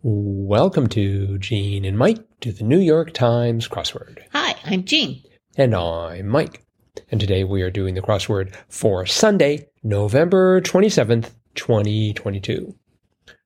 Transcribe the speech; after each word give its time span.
Welcome 0.00 0.86
to 0.90 1.38
Gene 1.38 1.84
and 1.84 1.98
Mike 1.98 2.24
to 2.42 2.52
the 2.52 2.62
New 2.62 2.78
York 2.78 3.12
Times 3.12 3.66
crossword. 3.66 4.20
Hi, 4.30 4.54
I'm 4.64 4.84
Jean. 4.84 5.24
And 5.56 5.74
I'm 5.74 6.28
Mike. 6.28 6.64
And 7.10 7.20
today 7.20 7.42
we 7.42 7.62
are 7.62 7.70
doing 7.70 7.96
the 7.96 8.00
crossword 8.00 8.54
for 8.68 9.06
Sunday, 9.06 9.68
November 9.82 10.60
27th, 10.60 11.32
2022. 11.56 12.76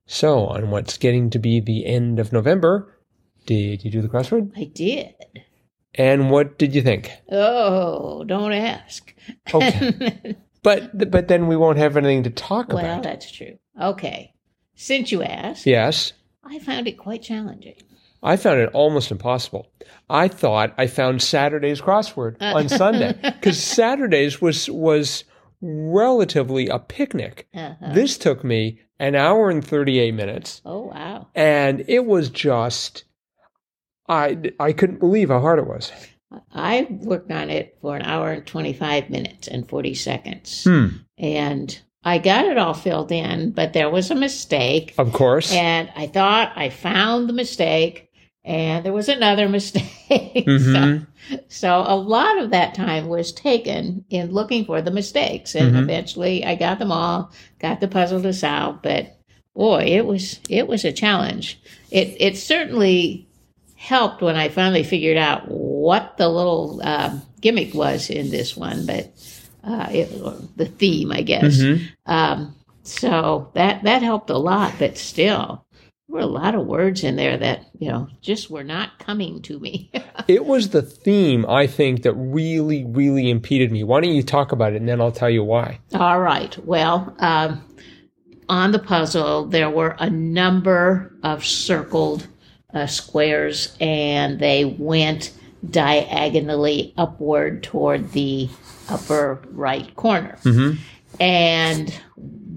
So, 0.05 0.45
on 0.45 0.69
what's 0.69 0.99
getting 0.99 1.31
to 1.31 1.39
be 1.39 1.59
the 1.59 1.87
end 1.87 2.19
of 2.19 2.35
November, 2.35 2.99
did 3.47 3.83
you 3.83 3.91
do 3.91 4.03
the 4.03 4.09
crossword? 4.09 4.53
I 4.55 4.65
did. 4.65 5.15
And 5.95 6.31
what 6.31 6.59
did 6.59 6.75
you 6.75 6.83
think? 6.83 7.13
Oh, 7.31 8.25
don't 8.25 8.53
ask. 8.53 9.15
Okay. 9.55 10.37
but 10.63 11.11
but 11.11 11.29
then 11.29 11.47
we 11.47 11.57
won't 11.57 11.79
have 11.79 11.97
anything 11.97 12.25
to 12.25 12.31
talk 12.31 12.69
well, 12.69 12.81
about. 12.81 12.93
Well, 12.93 13.03
that's 13.03 13.33
true. 13.33 13.59
Okay. 13.81 14.35
Since 14.75 15.13
you 15.13 15.23
asked, 15.23 15.65
Yes. 15.65 16.13
I 16.45 16.59
found 16.59 16.89
it 16.89 16.99
quite 16.99 17.23
challenging. 17.23 17.75
I 18.23 18.37
found 18.37 18.61
it 18.61 18.71
almost 18.73 19.11
impossible. 19.11 19.67
I 20.09 20.29
thought 20.29 20.75
I 20.79 20.87
found 20.87 21.23
Saturday's 21.23 21.81
crossword 21.81 22.37
on 22.41 22.69
Sunday 22.69 23.19
because 23.23 23.61
Saturdays 23.63 24.41
was 24.41 24.71
was 24.71 25.25
relatively 25.61 26.69
a 26.69 26.79
picnic. 26.79 27.49
Uh-huh. 27.55 27.93
This 27.93 28.19
took 28.19 28.45
me 28.45 28.81
an 28.99 29.15
hour 29.15 29.51
and 29.51 29.65
38 29.65 30.13
minutes 30.15 30.61
Oh, 30.65 30.83
wow. 30.93 31.29
and 31.35 31.85
it 31.89 32.05
was 32.07 32.31
just 32.31 33.05
I 34.09 34.53
I 34.61 34.73
couldn't 34.73 35.01
believe 35.01 35.29
how 35.29 35.41
hard 35.41 35.59
it 35.59 35.67
was. 35.67 35.91
I 36.55 36.87
worked 36.91 37.31
on 37.31 37.51
it 37.51 37.77
for 37.83 37.95
an 37.97 38.03
hour 38.03 38.31
and 38.33 38.47
25 38.47 39.11
minutes 39.11 39.49
and 39.49 39.69
40 39.69 39.95
seconds. 39.95 40.65
Hmm. 40.65 40.87
And 41.19 41.79
I 42.05 42.19
got 42.19 42.47
it 42.47 42.59
all 42.59 42.75
filled 42.75 43.13
in, 43.13 43.51
but 43.53 43.73
there 43.73 43.91
was 43.91 44.11
a 44.11 44.15
mistake. 44.15 44.95
Of 44.99 45.13
course. 45.13 45.53
And 45.53 45.89
I 45.97 46.07
thought 46.09 46.53
I 46.57 46.69
found 46.69 47.29
the 47.29 47.33
mistake, 47.33 48.09
and 48.45 48.85
there 48.85 48.93
was 48.93 49.09
another 49.09 49.49
mistake. 49.59 49.87
Mhm. 50.47 51.07
so, 51.31 51.37
so 51.49 51.85
a 51.87 51.95
lot 51.97 52.39
of 52.39 52.51
that 52.51 52.75
time 52.75 53.09
was 53.09 53.33
taken 53.33 54.05
in 54.11 54.33
looking 54.33 54.65
for 54.65 54.83
the 54.83 54.91
mistakes, 54.91 55.55
and 55.55 55.75
Mhm. 55.75 55.83
eventually 55.83 56.45
I 56.45 56.57
got 56.57 56.79
them 56.81 56.91
all, 56.93 57.31
got 57.61 57.81
the 57.81 57.89
puzzle 57.89 58.21
to 58.23 58.33
solve. 58.33 58.83
But 58.83 59.17
boy, 59.55 59.85
it 59.87 60.05
was 60.07 60.41
it 60.49 60.67
was 60.67 60.85
a 60.85 60.93
challenge. 60.93 61.61
It 61.93 62.17
it 62.19 62.37
certainly 62.37 63.29
helped 63.77 64.23
when 64.23 64.37
I 64.37 64.49
finally 64.49 64.83
figured 64.85 65.17
out 65.17 65.43
what 65.49 66.17
the 66.17 66.29
little 66.29 66.81
uh, 66.85 67.17
gimmick 67.41 67.75
was 67.75 68.11
in 68.11 68.31
this 68.31 68.57
one, 68.57 68.87
but 68.87 69.11
uh, 69.65 69.89
it, 69.91 70.57
the 70.57 70.67
theme, 70.67 71.13
I 71.13 71.23
guess. 71.23 71.59
Mhm. 71.59 71.89
Um, 72.07 72.55
so 72.83 73.51
that 73.55 73.85
that 73.85 74.03
helped 74.03 74.31
a 74.31 74.39
lot, 74.39 74.75
but 74.79 74.99
still, 74.99 75.65
there 76.09 76.17
were 76.17 76.21
a 76.21 76.27
lot 76.27 76.55
of 76.55 76.67
words 76.67 77.05
in 77.05 77.17
there 77.17 77.37
that 77.37 77.67
you 77.79 77.89
know 77.89 78.09
just 78.21 78.51
were 78.51 78.65
not 78.65 78.99
coming 78.99 79.41
to 79.43 79.59
me. 79.61 79.91
It 80.29 80.47
was 80.47 80.69
the 80.69 80.83
theme 80.83 81.45
I 81.49 81.67
think 81.67 82.03
that 82.03 82.13
really 82.15 82.85
really 82.85 83.29
impeded 83.29 83.73
me. 83.73 83.83
Why 83.83 84.01
don't 84.01 84.15
you 84.15 84.23
talk 84.23 84.53
about 84.53 84.73
it 84.73 84.77
and 84.77 84.89
then 84.89 85.01
I'll 85.01 85.11
tell 85.11 85.31
you 85.31 85.43
why. 85.43 85.81
All 85.95 86.21
right. 86.21 86.57
Well, 86.65 87.15
um, 87.19 87.65
on 88.49 88.71
the 88.73 88.79
puzzle, 88.79 89.47
there 89.47 89.71
were 89.71 89.97
a 89.99 90.11
number 90.11 91.17
of 91.23 91.45
circled 91.45 92.27
uh, 92.75 92.87
squares, 92.87 93.77
and 93.81 94.39
they 94.39 94.65
went 94.65 95.33
diagonally 95.69 96.93
upward 96.97 97.63
toward 97.63 98.13
the 98.13 98.49
upper 98.89 99.43
right 99.53 99.95
corner. 99.97 100.39
Mhm. 100.43 100.79
And 101.21 101.95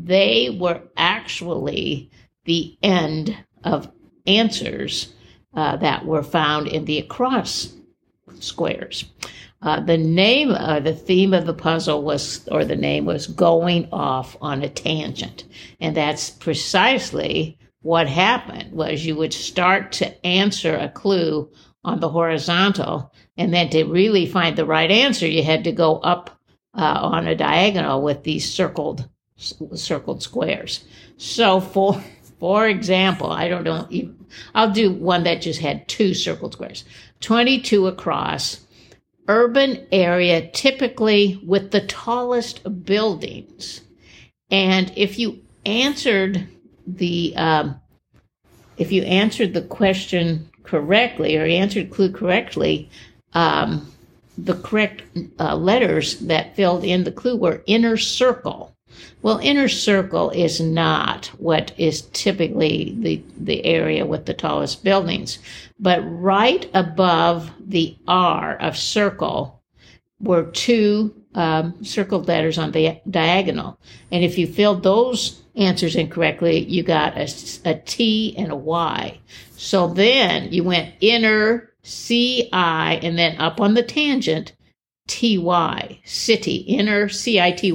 they 0.03 0.57
were 0.59 0.81
actually 0.97 2.09
the 2.45 2.75
end 2.81 3.35
of 3.63 3.89
answers 4.27 5.13
uh, 5.55 5.77
that 5.77 6.05
were 6.05 6.23
found 6.23 6.67
in 6.67 6.85
the 6.85 6.99
across 6.99 7.73
squares. 8.39 9.05
Uh, 9.61 9.79
the 9.79 9.97
name, 9.97 10.51
uh, 10.51 10.79
the 10.79 10.93
theme 10.93 11.33
of 11.33 11.45
the 11.45 11.53
puzzle 11.53 12.03
was, 12.03 12.47
or 12.51 12.65
the 12.65 12.75
name 12.75 13.05
was 13.05 13.27
going 13.27 13.87
off 13.91 14.37
on 14.41 14.61
a 14.61 14.69
tangent. 14.69 15.45
And 15.79 15.95
that's 15.95 16.29
precisely 16.29 17.57
what 17.81 18.07
happened 18.07 18.73
was 18.73 19.05
you 19.05 19.15
would 19.15 19.33
start 19.33 19.91
to 19.93 20.25
answer 20.25 20.75
a 20.75 20.89
clue 20.89 21.49
on 21.85 21.99
the 21.99 22.09
horizontal. 22.09 23.13
And 23.37 23.53
then 23.53 23.69
to 23.69 23.85
really 23.85 24.25
find 24.25 24.55
the 24.55 24.65
right 24.65 24.89
answer, 24.89 25.27
you 25.27 25.43
had 25.43 25.63
to 25.65 25.71
go 25.71 25.97
up 25.99 26.31
uh, 26.73 26.99
on 27.01 27.27
a 27.27 27.35
diagonal 27.35 28.01
with 28.01 28.23
these 28.23 28.51
circled, 28.51 29.07
circled 29.37 30.23
squares. 30.23 30.83
So 31.17 31.61
for, 31.61 32.03
for 32.39 32.67
example, 32.67 33.31
I 33.31 33.47
don't 33.47 33.63
know, 33.63 33.87
I'll 34.53 34.71
do 34.71 34.91
one 34.91 35.23
that 35.23 35.41
just 35.41 35.61
had 35.61 35.87
two 35.87 36.13
circled 36.13 36.53
squares. 36.53 36.83
22 37.21 37.87
across, 37.87 38.65
urban 39.27 39.87
area 39.91 40.49
typically 40.49 41.39
with 41.45 41.71
the 41.71 41.81
tallest 41.81 42.83
buildings. 42.83 43.81
And 44.51 44.91
if 44.95 45.17
you 45.17 45.41
answered 45.65 46.47
the 46.85 47.33
um, 47.35 47.79
if 48.77 48.91
you 48.91 49.03
answered 49.03 49.53
the 49.53 49.61
question 49.61 50.49
correctly 50.65 51.37
or 51.37 51.45
answered 51.45 51.91
clue 51.91 52.11
correctly, 52.11 52.89
um, 53.33 53.91
the 54.37 54.55
correct 54.55 55.03
uh, 55.39 55.55
letters 55.55 56.19
that 56.19 56.55
filled 56.55 56.83
in 56.83 57.03
the 57.03 57.11
clue 57.11 57.37
were 57.37 57.63
inner 57.65 57.97
circle. 57.97 58.75
Well, 59.21 59.39
inner 59.39 59.67
circle 59.67 60.29
is 60.29 60.59
not 60.61 61.27
what 61.37 61.73
is 61.77 62.03
typically 62.13 62.95
the, 62.99 63.23
the 63.37 63.65
area 63.65 64.05
with 64.05 64.25
the 64.25 64.33
tallest 64.33 64.83
buildings, 64.83 65.39
but 65.79 65.99
right 66.01 66.69
above 66.73 67.51
the 67.59 67.97
R 68.07 68.55
of 68.57 68.77
circle 68.77 69.61
were 70.19 70.51
two 70.51 71.13
um, 71.33 71.83
circled 71.83 72.27
letters 72.27 72.57
on 72.57 72.71
the 72.71 72.99
diagonal. 73.09 73.79
And 74.11 74.23
if 74.23 74.37
you 74.37 74.47
filled 74.47 74.83
those 74.83 75.41
answers 75.55 75.95
incorrectly, 75.95 76.59
you 76.65 76.83
got 76.83 77.17
a, 77.17 77.27
a 77.65 77.75
T 77.75 78.35
and 78.37 78.51
a 78.51 78.55
Y. 78.55 79.19
So 79.57 79.87
then 79.87 80.51
you 80.51 80.63
went 80.63 80.93
inner 81.01 81.71
CI 81.83 82.49
and 82.51 83.17
then 83.17 83.39
up 83.39 83.61
on 83.61 83.73
the 83.73 83.83
tangent 83.83 84.53
TY, 85.07 85.99
city, 86.03 86.55
inner 86.55 87.07
CITY, 87.07 87.67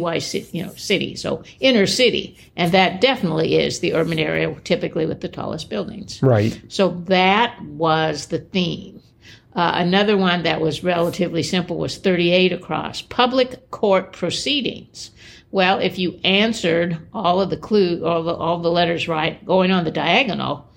you 0.52 0.66
know, 0.66 0.72
city. 0.74 1.14
So 1.14 1.44
inner 1.60 1.86
city. 1.86 2.36
And 2.56 2.72
that 2.72 3.00
definitely 3.00 3.56
is 3.56 3.78
the 3.78 3.94
urban 3.94 4.18
area, 4.18 4.52
typically 4.64 5.06
with 5.06 5.20
the 5.20 5.28
tallest 5.28 5.70
buildings. 5.70 6.20
Right. 6.22 6.60
So 6.68 6.88
that 7.06 7.60
was 7.62 8.26
the 8.26 8.40
theme. 8.40 8.99
Uh, 9.54 9.72
another 9.74 10.16
one 10.16 10.44
that 10.44 10.60
was 10.60 10.84
relatively 10.84 11.42
simple 11.42 11.76
was 11.76 11.98
38 11.98 12.52
across 12.52 13.02
public 13.02 13.70
court 13.70 14.12
proceedings. 14.12 15.10
Well, 15.50 15.80
if 15.80 15.98
you 15.98 16.20
answered 16.22 16.98
all 17.12 17.40
of 17.40 17.50
the 17.50 17.56
clue, 17.56 18.04
all 18.06 18.22
the, 18.22 18.34
all 18.34 18.58
the 18.60 18.70
letters 18.70 19.08
right, 19.08 19.44
going 19.44 19.72
on 19.72 19.84
the 19.84 19.90
diagonal, 19.90 20.68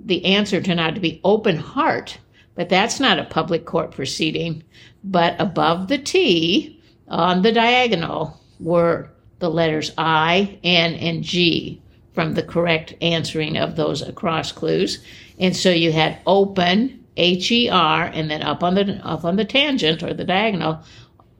the 0.00 0.24
answer 0.24 0.62
turned 0.62 0.80
out 0.80 0.94
to 0.94 1.00
be 1.00 1.20
open 1.22 1.56
heart, 1.56 2.18
but 2.54 2.68
that's 2.68 2.98
not 2.98 3.18
a 3.18 3.24
public 3.24 3.66
court 3.66 3.90
proceeding. 3.90 4.64
But 5.04 5.38
above 5.38 5.88
the 5.88 5.98
T 5.98 6.80
on 7.08 7.42
the 7.42 7.52
diagonal 7.52 8.40
were 8.58 9.10
the 9.38 9.50
letters 9.50 9.92
I, 9.98 10.58
N, 10.62 10.94
and 10.94 11.22
G 11.22 11.82
from 12.14 12.34
the 12.34 12.42
correct 12.42 12.94
answering 13.02 13.56
of 13.56 13.76
those 13.76 14.02
across 14.02 14.52
clues. 14.52 15.04
And 15.38 15.56
so 15.56 15.70
you 15.70 15.92
had 15.92 16.20
open, 16.26 17.01
H 17.16 17.50
E 17.52 17.68
R, 17.68 18.04
and 18.04 18.30
then 18.30 18.42
up 18.42 18.62
on 18.62 18.74
the 18.74 19.00
up 19.04 19.24
on 19.24 19.36
the 19.36 19.44
tangent 19.44 20.02
or 20.02 20.14
the 20.14 20.24
diagonal, 20.24 20.82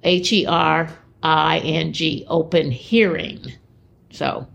H 0.02 0.32
E 0.32 0.46
R 0.46 0.90
I 1.22 1.58
N 1.60 1.92
G, 1.92 2.24
open 2.28 2.70
hearing. 2.70 3.52
So, 4.10 4.46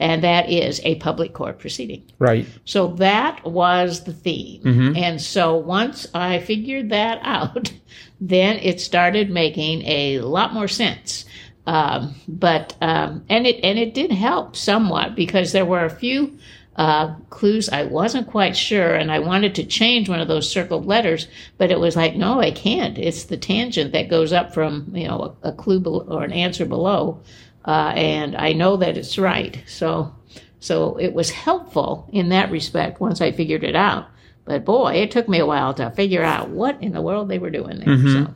and 0.00 0.24
that 0.24 0.50
is 0.50 0.80
a 0.84 0.96
public 0.96 1.32
court 1.32 1.58
proceeding. 1.58 2.02
Right. 2.18 2.46
So 2.64 2.88
that 2.94 3.44
was 3.44 4.04
the 4.04 4.12
theme. 4.12 4.62
Mhm. 4.62 4.98
And 4.98 5.22
so 5.22 5.56
once 5.56 6.06
I 6.12 6.40
figured 6.40 6.90
that 6.90 7.20
out, 7.22 7.72
then 8.20 8.58
it 8.58 8.80
started 8.80 9.30
making 9.30 9.82
a 9.86 10.20
lot 10.20 10.52
more 10.52 10.68
sense. 10.68 11.24
Um, 11.68 12.14
but 12.28 12.76
um, 12.80 13.24
and 13.28 13.46
it 13.46 13.60
and 13.64 13.78
it 13.78 13.92
did 13.94 14.12
help 14.12 14.54
somewhat 14.56 15.14
because 15.16 15.52
there 15.52 15.64
were 15.64 15.84
a 15.84 15.90
few 15.90 16.38
uh, 16.76 17.14
clues 17.30 17.68
I 17.70 17.84
wasn't 17.84 18.26
quite 18.26 18.56
sure, 18.56 18.94
and 18.94 19.10
I 19.10 19.18
wanted 19.18 19.54
to 19.56 19.64
change 19.64 20.08
one 20.08 20.20
of 20.20 20.28
those 20.28 20.50
circled 20.50 20.86
letters, 20.86 21.26
but 21.58 21.70
it 21.70 21.80
was 21.80 21.96
like, 21.96 22.14
no, 22.16 22.40
I 22.40 22.50
can't. 22.50 22.98
It's 22.98 23.24
the 23.24 23.36
tangent 23.38 23.92
that 23.92 24.10
goes 24.10 24.32
up 24.32 24.52
from 24.52 24.90
you 24.94 25.08
know 25.08 25.36
a, 25.42 25.48
a 25.48 25.52
clue 25.52 25.80
below, 25.80 26.06
or 26.08 26.22
an 26.24 26.32
answer 26.32 26.66
below, 26.66 27.20
uh, 27.64 27.92
and 27.96 28.36
I 28.36 28.52
know 28.52 28.76
that 28.76 28.96
it's 28.96 29.18
right. 29.18 29.62
So 29.66 30.14
so 30.60 30.96
it 30.98 31.14
was 31.14 31.30
helpful 31.30 32.08
in 32.12 32.28
that 32.30 32.50
respect 32.50 33.00
once 33.00 33.20
I 33.20 33.32
figured 33.32 33.64
it 33.64 33.76
out. 33.76 34.08
But 34.44 34.64
boy, 34.64 34.94
it 34.94 35.10
took 35.10 35.28
me 35.28 35.38
a 35.38 35.46
while 35.46 35.74
to 35.74 35.90
figure 35.90 36.22
out 36.22 36.50
what 36.50 36.80
in 36.82 36.92
the 36.92 37.02
world 37.02 37.28
they 37.28 37.38
were 37.38 37.50
doing 37.50 37.78
there. 37.80 37.96
Mhm. 37.96 38.26
So 38.26 38.34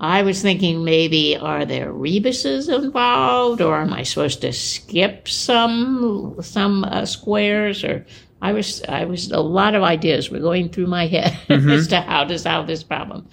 I 0.00 0.22
was 0.22 0.42
thinking 0.42 0.84
maybe 0.84 1.36
are 1.36 1.64
there 1.64 1.92
rebuses 1.92 2.68
involved, 2.68 3.60
or 3.60 3.80
am 3.80 3.92
I 3.92 4.02
supposed 4.02 4.40
to 4.42 4.52
skip 4.52 5.28
some 5.28 6.36
some 6.40 6.84
uh, 6.84 7.06
squares, 7.06 7.84
or 7.84 8.04
I 8.42 8.52
was 8.52 8.82
I 8.88 9.04
was 9.04 9.30
a 9.30 9.40
lot 9.40 9.74
of 9.74 9.82
ideas 9.82 10.30
were 10.30 10.40
going 10.40 10.68
through 10.68 10.88
my 10.88 11.06
head 11.06 11.32
Mm-hmm. 11.48 11.70
as 11.70 11.86
to 11.88 12.00
how 12.00 12.24
to 12.24 12.38
solve 12.38 12.66
this 12.66 12.82
problem 12.82 13.28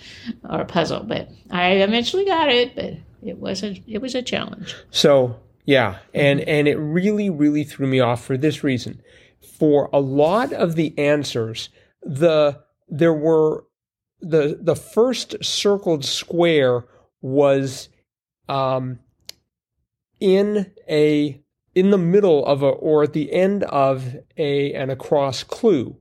or 0.48 0.64
puzzle, 0.66 1.04
but 1.04 1.30
I 1.50 1.72
eventually 1.78 2.26
got 2.26 2.50
it. 2.50 2.76
But 2.76 2.94
it 3.24 3.38
was 3.38 3.64
a 3.64 3.82
it 3.88 4.02
was 4.02 4.16
a 4.16 4.22
challenge. 4.22 4.76
So 4.92 5.40
yeah, 5.66 5.98
and 6.14 6.42
and 6.42 6.68
it 6.68 6.78
really 6.78 7.30
really 7.30 7.64
threw 7.64 7.88
me 7.88 8.00
off 8.00 8.24
for 8.24 8.38
this 8.38 8.64
reason. 8.64 9.02
For 9.58 9.90
a 9.92 10.00
lot 10.00 10.54
of 10.54 10.76
the 10.76 10.98
answers, 10.98 11.70
the 12.04 12.60
there 12.88 13.14
were 13.14 13.66
the 14.22 14.58
the 14.62 14.76
first 14.76 15.44
circled 15.44 16.06
square 16.06 16.86
was 17.22 17.90
um, 18.48 19.00
in 20.20 20.72
a 20.90 21.42
in 21.74 21.90
the 21.90 21.98
middle 21.98 22.46
of 22.46 22.64
a 22.64 22.68
or 22.68 23.04
at 23.04 23.14
the 23.14 23.32
end 23.32 23.64
of 23.64 24.16
a 24.38 24.74
an 24.74 24.90
across 24.90 25.44
clue. 25.44 25.98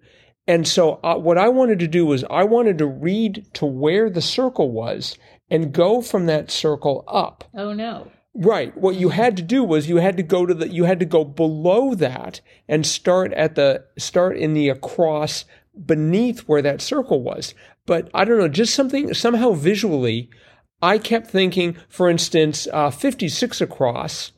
And 0.46 0.66
so 0.66 0.98
uh, 1.04 1.16
what 1.16 1.38
I 1.38 1.48
wanted 1.48 1.78
to 1.80 1.88
do 1.88 2.04
was 2.06 2.24
I 2.28 2.44
wanted 2.44 2.78
to 2.78 2.86
read 2.86 3.46
to 3.54 3.66
where 3.66 4.10
the 4.10 4.22
circle 4.22 4.70
was 4.70 5.16
and 5.48 5.72
go 5.72 6.00
from 6.00 6.26
that 6.26 6.50
circle 6.50 7.04
up. 7.06 7.44
Oh 7.54 7.72
no! 7.72 8.10
Right. 8.34 8.76
What 8.76 8.96
you 8.96 9.08
had 9.08 9.36
to 9.38 9.42
do 9.42 9.64
was 9.64 9.88
you 9.88 9.96
had 9.96 10.16
to 10.16 10.22
go 10.22 10.46
to 10.46 10.54
the 10.54 10.68
you 10.68 10.84
had 10.84 11.00
to 11.00 11.06
go 11.06 11.24
below 11.24 11.94
that 11.94 12.40
and 12.68 12.86
start 12.86 13.32
at 13.32 13.54
the 13.54 13.84
start 13.98 14.36
in 14.36 14.54
the 14.54 14.68
across 14.68 15.44
beneath 15.86 16.40
where 16.40 16.62
that 16.62 16.80
circle 16.80 17.22
was. 17.22 17.54
But 17.90 18.08
I 18.14 18.24
don't 18.24 18.38
know, 18.38 18.46
just 18.46 18.72
something 18.72 19.12
somehow 19.14 19.50
visually, 19.50 20.30
I 20.80 20.96
kept 20.96 21.26
thinking, 21.26 21.76
for 21.88 22.08
instance, 22.08 22.68
uh, 22.72 22.92
56 22.92 23.60
across 23.60 24.30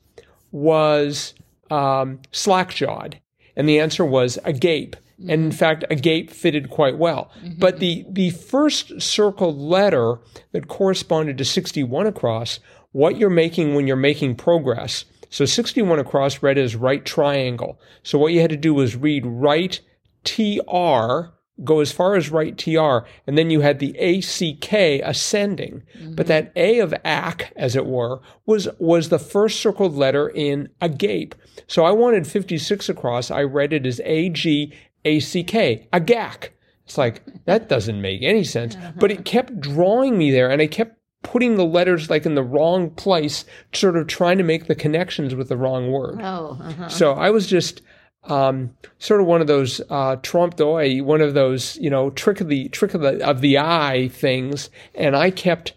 was 0.50 1.34
um, 1.70 2.20
slack-jawed, 2.31 3.20
and 3.54 3.69
the 3.69 3.78
answer 3.78 4.06
was 4.06 4.38
agape. 4.44 4.96
And 5.19 5.44
in 5.44 5.52
fact, 5.52 5.84
agape 5.90 6.31
fitted 6.31 6.70
quite 6.70 6.96
well. 6.96 7.31
But 7.58 7.78
the 7.78 8.06
the 8.08 8.31
first 8.31 9.02
circled 9.02 9.58
letter 9.58 10.16
that 10.52 10.69
corresponded 10.69 11.37
to 11.37 11.44
61 11.44 12.06
across, 12.06 12.58
what 12.93 13.19
you're 13.19 13.28
making 13.28 13.75
when 13.75 13.87
you're 13.87 13.96
making 13.96 14.37
progress. 14.37 15.04
So 15.28 15.44
61 15.44 15.99
across 15.99 16.43
read 16.43 16.56
as 16.56 16.75
right 16.75 17.04
triangle. 17.04 17.78
So 18.02 18.19
what 18.19 18.32
you 18.32 18.40
had 18.40 18.49
to 18.49 18.56
do 18.56 18.72
was 18.72 18.96
read 18.96 19.26
right 19.26 19.78
TR, 20.25 21.34
go 21.64 21.81
as 21.81 21.93
far 21.93 22.16
as 22.16 22.31
right 22.31 22.56
TR, 22.56 23.06
and 23.26 23.37
then 23.37 23.50
you 23.50 23.60
had 23.60 23.78
the 23.78 23.96
ACK 23.99 24.72
ascending. 25.04 25.82
But 26.14 26.26
that 26.26 26.52
A 26.56 26.81
of 26.81 26.94
ACK, 27.04 27.52
as 27.56 27.76
it 27.76 27.87
were, 27.87 28.20
was, 28.46 28.69
was 28.78 29.08
the 29.08 29.19
first 29.19 29.60
circled 29.60 29.94
letter 29.94 30.28
in 30.28 30.69
agape. 30.81 31.34
So 31.66 31.84
I 31.84 31.93
wanted 31.93 32.26
56 32.26 32.88
across. 32.88 33.31
I 33.31 33.43
read 33.43 33.72
it 33.72 33.87
as 33.87 34.00
AG 34.04 34.72
ACK, 35.04 35.90
agak. 35.93 36.49
It's 36.84 36.99
like, 36.99 37.22
that 37.44 37.69
doesn't 37.69 38.00
make 38.00 38.22
any 38.22 38.44
sense. 38.44 38.76
But 38.96 39.10
it 39.10 39.25
kept 39.25 39.60
drawing 39.60 40.19
me 40.19 40.31
there, 40.31 40.50
and 40.50 40.60
I 40.60 40.66
kept 40.66 40.99
putting 41.22 41.56
the 41.56 41.64
letters 41.64 42.10
like 42.10 42.26
in 42.26 42.34
the 42.34 42.43
wrong 42.43 42.90
place, 42.90 43.44
sort 43.72 43.96
of 43.96 44.06
trying 44.06 44.38
to 44.38 44.44
make 44.44 44.66
the 44.66 44.75
connections 44.75 45.34
with 45.34 45.49
the 45.49 45.56
wrong 45.56 45.93
word. 45.93 46.20
Oh, 46.20 46.58
uh-huh. 46.60 46.88
So 46.88 47.12
I 47.12 47.31
was 47.31 47.46
just 47.46 47.81
um, 48.25 48.75
sort 48.99 49.21
of 49.21 49.27
one 49.27 49.41
of 49.41 49.47
those 49.47 49.81
uh, 49.91 50.17
trompe 50.17 50.59
l'oeil, 50.59 51.05
one 51.05 51.21
of 51.21 51.35
those 51.35 51.77
you 51.77 51.91
know 51.91 52.11
trick 52.11 52.41
of 52.41 52.49
the 52.49 52.69
trick 52.69 52.95
of 52.95 53.01
the 53.01 53.27
of 53.27 53.41
the 53.41 53.59
eye 53.59 54.09
things, 54.13 54.71
and 54.95 55.17
I 55.17 55.31
kept 55.31 55.75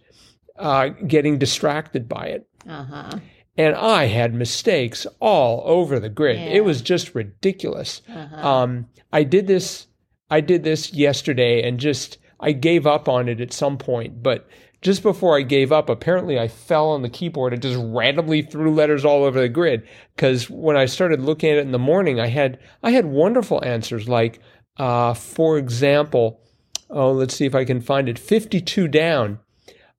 uh, 0.57 0.89
getting 1.07 1.37
distracted 1.37 2.07
by 2.07 2.25
it. 2.27 2.47
uh-huh. 2.67 3.19
And 3.57 3.73
I 3.73 4.07
had 4.07 4.33
mistakes 4.33 5.07
all 5.21 5.63
over 5.65 5.97
the 5.97 6.09
grid. 6.09 6.37
Yeah. 6.37 6.57
It 6.57 6.65
was 6.65 6.81
just 6.81 7.15
ridiculous. 7.15 8.01
Uh-huh. 8.13 8.47
Um, 8.47 8.87
I 9.13 9.23
did 9.23 9.47
this. 9.47 9.87
I 10.29 10.41
did 10.41 10.63
this 10.63 10.93
yesterday, 10.93 11.65
and 11.65 11.79
just 11.79 12.17
I 12.41 12.51
gave 12.51 12.85
up 12.85 13.07
on 13.07 13.29
it 13.29 13.39
at 13.39 13.53
some 13.53 13.77
point. 13.77 14.21
But 14.21 14.47
just 14.85 15.01
before 15.01 15.35
I 15.35 15.41
gave 15.41 15.71
up, 15.71 15.89
apparently 15.89 16.37
I 16.37 16.47
fell 16.47 16.91
on 16.91 17.01
the 17.01 17.09
keyboard 17.09 17.53
and 17.53 17.61
just 17.61 17.81
randomly 17.83 18.43
threw 18.43 18.71
letters 18.71 19.03
all 19.03 19.23
over 19.23 19.41
the 19.41 19.49
grid. 19.49 19.81
Because 20.15 20.47
when 20.47 20.77
I 20.77 20.85
started 20.85 21.21
looking 21.21 21.49
at 21.49 21.57
it 21.57 21.61
in 21.61 21.71
the 21.71 21.79
morning, 21.79 22.19
I 22.19 22.27
had 22.27 22.59
I 22.83 22.91
had 22.91 23.07
wonderful 23.07 23.65
answers. 23.65 24.07
Like, 24.07 24.39
uh, 24.77 25.15
for 25.15 25.57
example, 25.57 26.39
oh, 26.91 27.11
let's 27.11 27.35
see 27.35 27.47
if 27.47 27.55
I 27.55 27.65
can 27.65 27.81
find 27.81 28.07
it. 28.07 28.19
Fifty-two 28.19 28.87
down. 28.87 29.39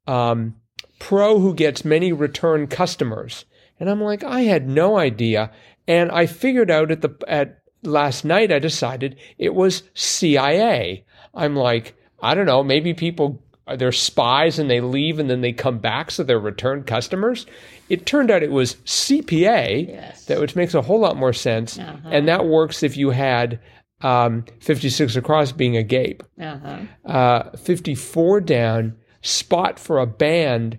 Um, 0.07 0.55
pro 1.01 1.41
who 1.41 1.53
gets 1.53 1.85
many 1.85 2.13
return 2.13 2.69
customers. 2.69 3.45
And 3.81 3.91
I'm 3.91 4.01
like, 4.01 4.23
I 4.23 4.43
had 4.43 4.69
no 4.69 4.99
idea. 4.99 5.51
And 5.89 6.13
I 6.13 6.27
figured 6.27 6.71
out 6.71 6.93
at 6.93 7.01
the 7.01 7.13
at 7.27 7.59
last 7.83 8.25
night 8.25 8.53
I 8.53 8.61
decided 8.61 9.17
it 9.37 9.53
was 9.53 9.83
CIA. 9.95 11.05
I'm 11.35 11.57
like, 11.57 11.97
I 12.23 12.37
don't 12.37 12.47
know, 12.47 12.63
maybe 12.63 12.95
people 12.95 13.43
they're 13.75 13.91
spies 13.93 14.59
and 14.59 14.71
they 14.71 14.81
leave 14.81 15.19
and 15.19 15.29
then 15.29 15.41
they 15.41 15.53
come 15.53 15.79
back 15.79 16.11
so 16.11 16.23
they're 16.23 16.39
return 16.39 16.85
customers. 16.85 17.47
It 17.89 18.07
turned 18.07 18.31
out 18.31 18.43
it 18.43 18.53
was 18.53 18.77
CPA, 18.85 19.89
Yes. 19.89 20.25
that 20.27 20.39
which 20.41 20.55
makes 20.57 20.75
a 20.75 20.83
whole 20.83 21.01
lot 21.01 21.17
more 21.17 21.33
sense. 21.33 21.79
Uh-huh. 21.79 22.09
And 22.11 22.29
that 22.29 22.47
works 22.47 22.83
if 22.83 22.97
you 22.97 23.11
had 23.11 23.59
um, 24.03 24.45
56 24.61 25.17
across 25.17 25.53
being 25.53 25.77
a 25.77 25.83
gape 25.83 26.23
Uh-huh. 26.41 26.79
uh, 27.11 27.57
54 27.57 28.41
down, 28.43 28.95
spot 29.23 29.79
for 29.81 29.99
a 29.99 30.07
band. 30.07 30.79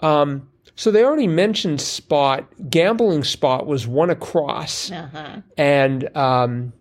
Um, 0.00 0.48
so 0.74 0.90
they 0.90 1.04
already 1.04 1.28
mentioned 1.28 1.80
spot. 1.80 2.48
Gambling 2.70 3.22
spot 3.24 3.66
was 3.66 3.86
one 3.86 4.08
across, 4.10 4.90
Uh-huh. 4.90 5.42
and 5.58 6.16
um, 6.16 6.72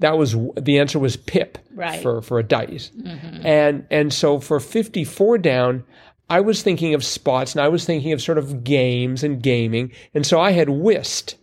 that 0.00 0.18
was 0.18 0.36
the 0.60 0.78
answer 0.78 0.98
was 0.98 1.16
pip 1.16 1.56
Right. 1.74 2.00
for 2.02 2.20
for 2.20 2.38
a 2.38 2.42
dice. 2.42 2.90
Mhm. 3.00 3.44
And 3.44 3.86
and 3.90 4.12
so 4.12 4.38
for 4.40 4.58
54 4.60 5.38
down, 5.38 5.84
I 6.28 6.40
was 6.40 6.62
thinking 6.62 6.94
of 6.94 7.04
spots, 7.04 7.54
and 7.54 7.62
I 7.62 7.68
was 7.68 7.84
thinking 7.84 8.12
of 8.12 8.20
sort 8.20 8.38
of 8.38 8.62
games 8.64 9.22
and 9.24 9.42
gaming, 9.42 9.92
and 10.14 10.26
so 10.26 10.38
I 10.40 10.50
had 10.52 10.68
whist, 10.68 11.36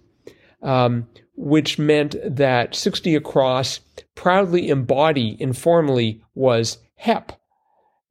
um, 0.61 1.07
which 1.35 1.77
meant 1.77 2.15
that 2.23 2.73
60 2.75 3.15
across 3.15 3.79
proudly 4.15 4.69
embody 4.69 5.35
informally 5.39 6.21
was 6.35 6.77
hep 6.95 7.33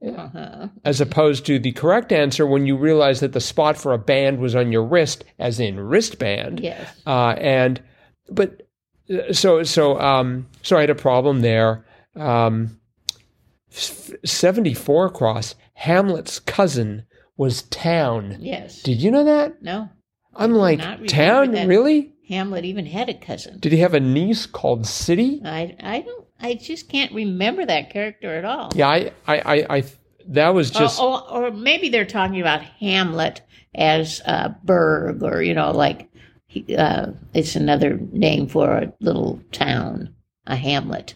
Uh-huh. 0.07 0.69
as 0.85 1.01
opposed 1.01 1.47
to 1.47 1.59
the 1.59 1.73
correct 1.73 2.13
answer 2.13 2.47
when 2.47 2.67
you 2.67 2.77
realize 2.77 3.21
that 3.21 3.33
the 3.33 3.41
spot 3.41 3.77
for 3.79 3.93
a 3.93 3.99
band 3.99 4.39
was 4.39 4.55
on 4.55 4.71
your 4.71 4.85
wrist, 4.85 5.25
as 5.39 5.59
in 5.59 5.81
wristband. 5.81 6.61
Yes. 6.61 6.87
Uh, 7.07 7.35
and 7.39 7.81
but 8.31 8.63
so 9.33 9.63
so 9.63 10.01
um, 10.01 10.47
so 10.63 10.77
I 10.77 10.81
had 10.81 10.91
a 10.91 10.95
problem 10.95 11.41
there. 11.41 11.85
Um, 12.15 12.79
Seventy 13.71 14.73
four 14.75 15.07
across. 15.07 15.55
Hamlet's 15.75 16.39
cousin 16.39 17.05
was 17.37 17.63
town. 17.63 18.39
Yes. 18.41 18.83
Did 18.83 19.03
you 19.03 19.11
know 19.11 19.25
that? 19.25 19.63
no. 19.63 19.91
I'm 20.39 20.53
like 20.53 21.07
town, 21.09 21.53
really? 21.67 22.13
Hamlet 22.29 22.65
even 22.65 22.85
had 22.87 23.09
a 23.09 23.15
cousin. 23.15 23.59
Did 23.59 23.73
he 23.73 23.79
have 23.79 23.95
a 23.95 24.01
niece 24.01 24.45
called 24.47 24.87
City? 24.87 25.41
I 25.45 25.77
I 25.81 26.01
don't 26.01 26.27
I 26.41 26.55
just 26.55 26.89
can't 26.89 27.13
remember 27.13 27.65
that 27.65 27.91
character 27.91 28.35
at 28.37 28.45
all. 28.45 28.71
Yeah, 28.75 28.89
I 28.89 29.13
I 29.27 29.39
I, 29.39 29.77
I 29.77 29.85
that 30.29 30.51
was 30.51 30.71
just 30.71 31.01
or, 31.01 31.23
or, 31.31 31.47
or 31.47 31.51
maybe 31.51 31.89
they're 31.89 32.05
talking 32.05 32.41
about 32.41 32.63
Hamlet 32.63 33.43
as 33.75 34.21
uh, 34.27 34.55
burg, 34.65 35.23
or 35.23 35.43
you 35.43 35.55
know, 35.55 35.71
like 35.71 36.11
uh, 36.77 37.13
it's 37.35 37.57
another 37.57 37.99
name 38.13 38.47
for 38.47 38.79
a 38.79 38.93
little 39.01 39.41
town, 39.53 40.15
a 40.47 40.57
hamlet. 40.57 41.15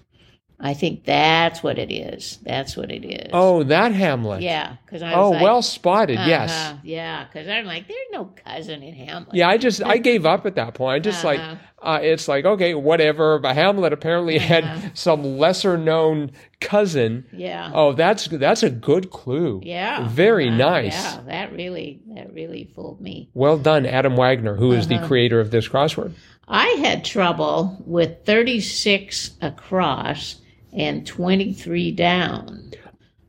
I 0.62 0.74
think 0.74 1.04
that's 1.04 1.62
what 1.62 1.78
it 1.78 1.90
is. 1.90 2.38
That's 2.42 2.76
what 2.76 2.90
it 2.90 3.02
is. 3.04 3.30
oh 3.32 3.62
that 3.62 3.92
Hamlet. 3.92 4.42
yeah, 4.42 4.76
because 4.84 5.02
I 5.02 5.16
was 5.16 5.26
Oh, 5.26 5.30
like, 5.30 5.42
well 5.42 5.62
spotted. 5.62 6.16
Yes. 6.16 6.50
uh-huh, 6.50 6.76
yeah, 6.84 7.24
because 7.24 7.48
I'm 7.48 7.64
like, 7.64 7.88
there's 7.88 7.98
no 8.12 8.26
cousin 8.44 8.82
in 8.82 8.94
Hamlet. 8.94 9.34
Yeah, 9.34 9.48
I 9.48 9.56
just 9.56 9.82
I 9.82 9.96
gave 9.96 10.26
up 10.26 10.44
at 10.44 10.56
that 10.56 10.74
point. 10.74 10.96
I 10.96 10.98
just 10.98 11.24
like 11.24 11.40
Uh-huh. 11.40 11.56
uh, 11.82 11.98
it's 12.02 12.28
like 12.28 12.44
okay, 12.44 12.74
whatever. 12.74 13.38
But 13.38 13.54
Hamlet 13.54 13.94
apparently 13.94 14.36
Uh-huh. 14.36 14.46
had 14.60 14.98
some 14.98 15.38
lesser 15.38 15.78
known 15.78 16.32
cousin. 16.60 17.24
yeah, 17.32 17.70
Oh, 17.72 17.94
that's 17.94 18.26
that's 18.26 18.62
a 18.62 18.68
good 18.70 19.08
clue. 19.10 19.62
yeah, 19.64 20.06
very 20.08 20.48
uh-huh, 20.48 20.58
nice. 20.58 20.92
Yeah, 21.14 21.20
that 21.26 21.52
really 21.54 22.00
that 22.14 22.34
really 22.34 22.70
fooled 22.74 23.00
me. 23.00 23.30
Well 23.32 23.56
done, 23.56 23.86
Adam 23.86 24.14
Wagner, 24.14 24.56
who 24.56 24.72
is 24.72 24.88
the 24.88 24.96
Uh-huh. 24.96 25.06
creator 25.06 25.40
of 25.40 25.50
this 25.52 25.66
crossword. 25.68 26.12
I 26.52 26.66
had 26.82 27.04
trouble 27.04 27.80
with 27.86 28.26
36 28.26 29.30
across 29.40 30.34
and 30.72 31.06
23 31.06 31.92
down. 31.92 32.72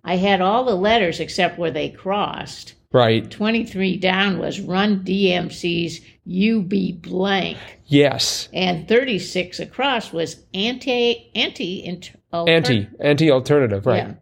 I 0.03 0.15
had 0.17 0.41
all 0.41 0.63
the 0.65 0.75
letters 0.75 1.19
except 1.19 1.57
where 1.59 1.71
they 1.71 1.89
crossed. 1.89 2.73
Right. 2.93 3.29
23 3.29 3.97
down 3.97 4.39
was 4.39 4.59
run 4.59 5.03
DMC's 5.05 6.01
UB 6.27 7.01
blank. 7.01 7.57
Yes. 7.85 8.49
And 8.53 8.87
36 8.87 9.59
across 9.59 10.11
was 10.11 10.43
ante 10.53 11.31
ante 11.35 11.85
Ante 12.33 12.87
ante 12.99 13.31
alternative. 13.31 13.85
Right. 13.85 13.97
Yeah. 14.07 14.13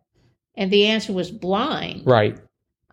And 0.55 0.71
the 0.71 0.87
answer 0.87 1.13
was 1.13 1.31
blind. 1.31 2.05
Right. 2.05 2.37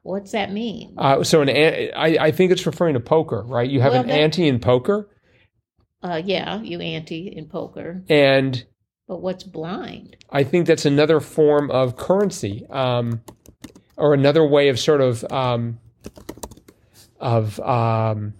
What's 0.02 0.30
that 0.32 0.52
mean? 0.52 0.94
Uh, 0.96 1.24
so 1.24 1.42
an 1.42 1.48
an- 1.48 1.90
I, 1.96 2.16
I 2.26 2.30
think 2.30 2.52
it's 2.52 2.64
referring 2.64 2.94
to 2.94 3.00
poker, 3.00 3.42
right? 3.42 3.68
You 3.68 3.80
have 3.80 3.92
Well, 3.92 4.02
an 4.02 4.08
that- 4.08 4.20
ante 4.20 4.46
in 4.46 4.60
poker, 4.60 5.08
Uh, 6.02 6.22
yeah, 6.24 6.60
you 6.62 6.80
ante 6.80 7.26
in 7.26 7.46
poker. 7.46 8.04
and 8.08 8.64
But 9.08 9.22
what's 9.22 9.44
blind? 9.44 10.16
I 10.30 10.42
think 10.42 10.66
that's 10.66 10.84
another 10.84 11.20
form 11.20 11.70
of 11.70 11.96
currency, 11.96 12.66
um, 12.70 13.22
or 13.96 14.14
another 14.14 14.46
way 14.46 14.68
of 14.68 14.80
sort 14.80 15.00
of 15.00 15.24
um, 15.32 15.78
of 17.20 17.60
um, 17.60 18.34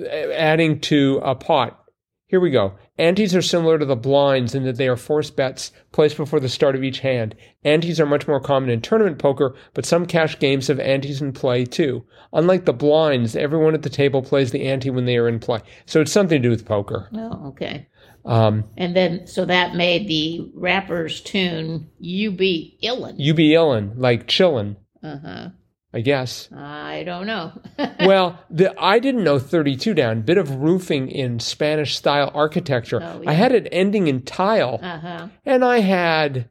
adding 0.00 0.80
to 0.80 1.20
a 1.22 1.34
pot. 1.34 1.84
Here 2.28 2.40
we 2.40 2.50
go. 2.50 2.74
Antes 2.98 3.34
are 3.34 3.40
similar 3.40 3.78
to 3.78 3.86
the 3.86 3.96
blinds 3.96 4.54
in 4.54 4.64
that 4.64 4.76
they 4.76 4.88
are 4.88 4.96
forced 4.96 5.34
bets 5.34 5.72
placed 5.92 6.18
before 6.18 6.40
the 6.40 6.48
start 6.48 6.74
of 6.74 6.84
each 6.84 6.98
hand. 6.98 7.34
Antes 7.64 7.98
are 8.00 8.06
much 8.06 8.28
more 8.28 8.40
common 8.40 8.68
in 8.68 8.82
tournament 8.82 9.18
poker, 9.18 9.54
but 9.72 9.86
some 9.86 10.04
cash 10.04 10.38
games 10.38 10.66
have 10.66 10.78
antes 10.78 11.22
in 11.22 11.32
play 11.32 11.64
too. 11.64 12.04
Unlike 12.34 12.66
the 12.66 12.74
blinds, 12.74 13.34
everyone 13.34 13.72
at 13.72 13.82
the 13.82 13.88
table 13.88 14.20
plays 14.20 14.50
the 14.50 14.66
ante 14.66 14.90
when 14.90 15.06
they 15.06 15.16
are 15.16 15.28
in 15.28 15.38
play. 15.38 15.60
So 15.86 16.02
it's 16.02 16.12
something 16.12 16.42
to 16.42 16.48
do 16.48 16.50
with 16.50 16.66
poker. 16.66 17.08
Oh, 17.14 17.48
okay. 17.48 17.86
Um, 18.28 18.64
And 18.76 18.94
then, 18.94 19.26
so 19.26 19.44
that 19.46 19.74
made 19.74 20.06
the 20.06 20.50
rapper's 20.54 21.20
tune 21.20 21.88
"You 21.98 22.30
Be 22.30 22.78
Illin." 22.82 23.14
you 23.18 23.34
be 23.34 23.50
illin, 23.50 23.92
like 23.96 24.26
chillin', 24.26 24.76
Uh 25.02 25.18
huh. 25.18 25.48
I 25.94 26.00
guess. 26.00 26.50
I 26.52 27.02
don't 27.04 27.26
know. 27.26 27.52
well, 28.00 28.38
the, 28.50 28.74
I 28.78 28.98
didn't 28.98 29.24
know 29.24 29.38
32 29.38 29.94
down. 29.94 30.20
Bit 30.20 30.36
of 30.36 30.56
roofing 30.56 31.08
in 31.08 31.40
Spanish 31.40 31.96
style 31.96 32.30
architecture. 32.34 33.02
Oh, 33.02 33.22
I 33.26 33.32
had 33.32 33.52
it 33.52 33.66
ending 33.72 34.06
in 34.06 34.20
tile, 34.22 34.78
uh 34.82 34.98
huh. 34.98 35.28
and 35.46 35.64
I 35.64 35.80
had 35.80 36.50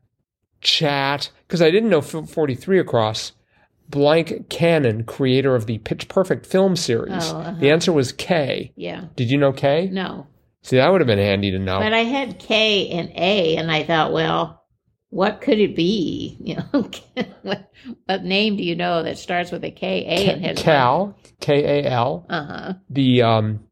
chat 0.61 1.29
because 1.47 1.61
I 1.61 1.69
didn't 1.69 1.89
know 1.89 2.01
43 2.01 2.79
across. 2.79 3.33
Blank 3.89 4.49
Cannon, 4.49 5.03
creator 5.03 5.55
of 5.55 5.65
the 5.65 5.77
Pitch 5.77 6.09
Perfect 6.09 6.45
film 6.45 6.75
series. 6.75 7.31
Oh, 7.31 7.37
uh-huh. 7.37 7.55
The 7.59 7.71
answer 7.71 7.93
was 7.93 8.11
Kay. 8.11 8.73
Yeah. 8.75 9.05
Did 9.15 9.31
you 9.31 9.37
know 9.37 9.53
Kay? 9.53 9.87
No. 9.91 10.27
See, 10.67 10.75
that 10.77 10.91
would 10.91 10.99
have 11.01 11.07
been 11.07 11.17
handy 11.17 11.51
to 11.51 11.59
know. 11.59 11.79
But 11.79 11.93
I 11.93 11.99
had 12.03 12.39
K 12.39 12.89
and 12.89 13.09
A, 13.15 13.55
and 13.55 13.71
I 13.71 13.83
thought, 13.83 14.11
well, 14.11 14.65
what 15.09 15.39
could 15.41 15.59
it 15.59 15.75
be? 15.75 16.37
You 16.41 16.55
know, 16.57 16.89
what, 17.41 17.71
what 18.05 18.23
name 18.23 18.57
do 18.57 18.63
you 18.63 18.75
know 18.75 19.01
that 19.03 19.17
starts 19.17 19.49
with 19.51 19.63
a 19.63 19.71
K, 19.71 20.03
A, 20.05 20.33
and 20.33 20.45
has 20.45 20.61
KAL, 20.61 21.17
K 21.39 21.79
A 21.85 21.89
L. 21.89 22.25
Uh 22.29 22.45
huh. 22.45 22.73
the 22.89 23.21
um 23.21 23.63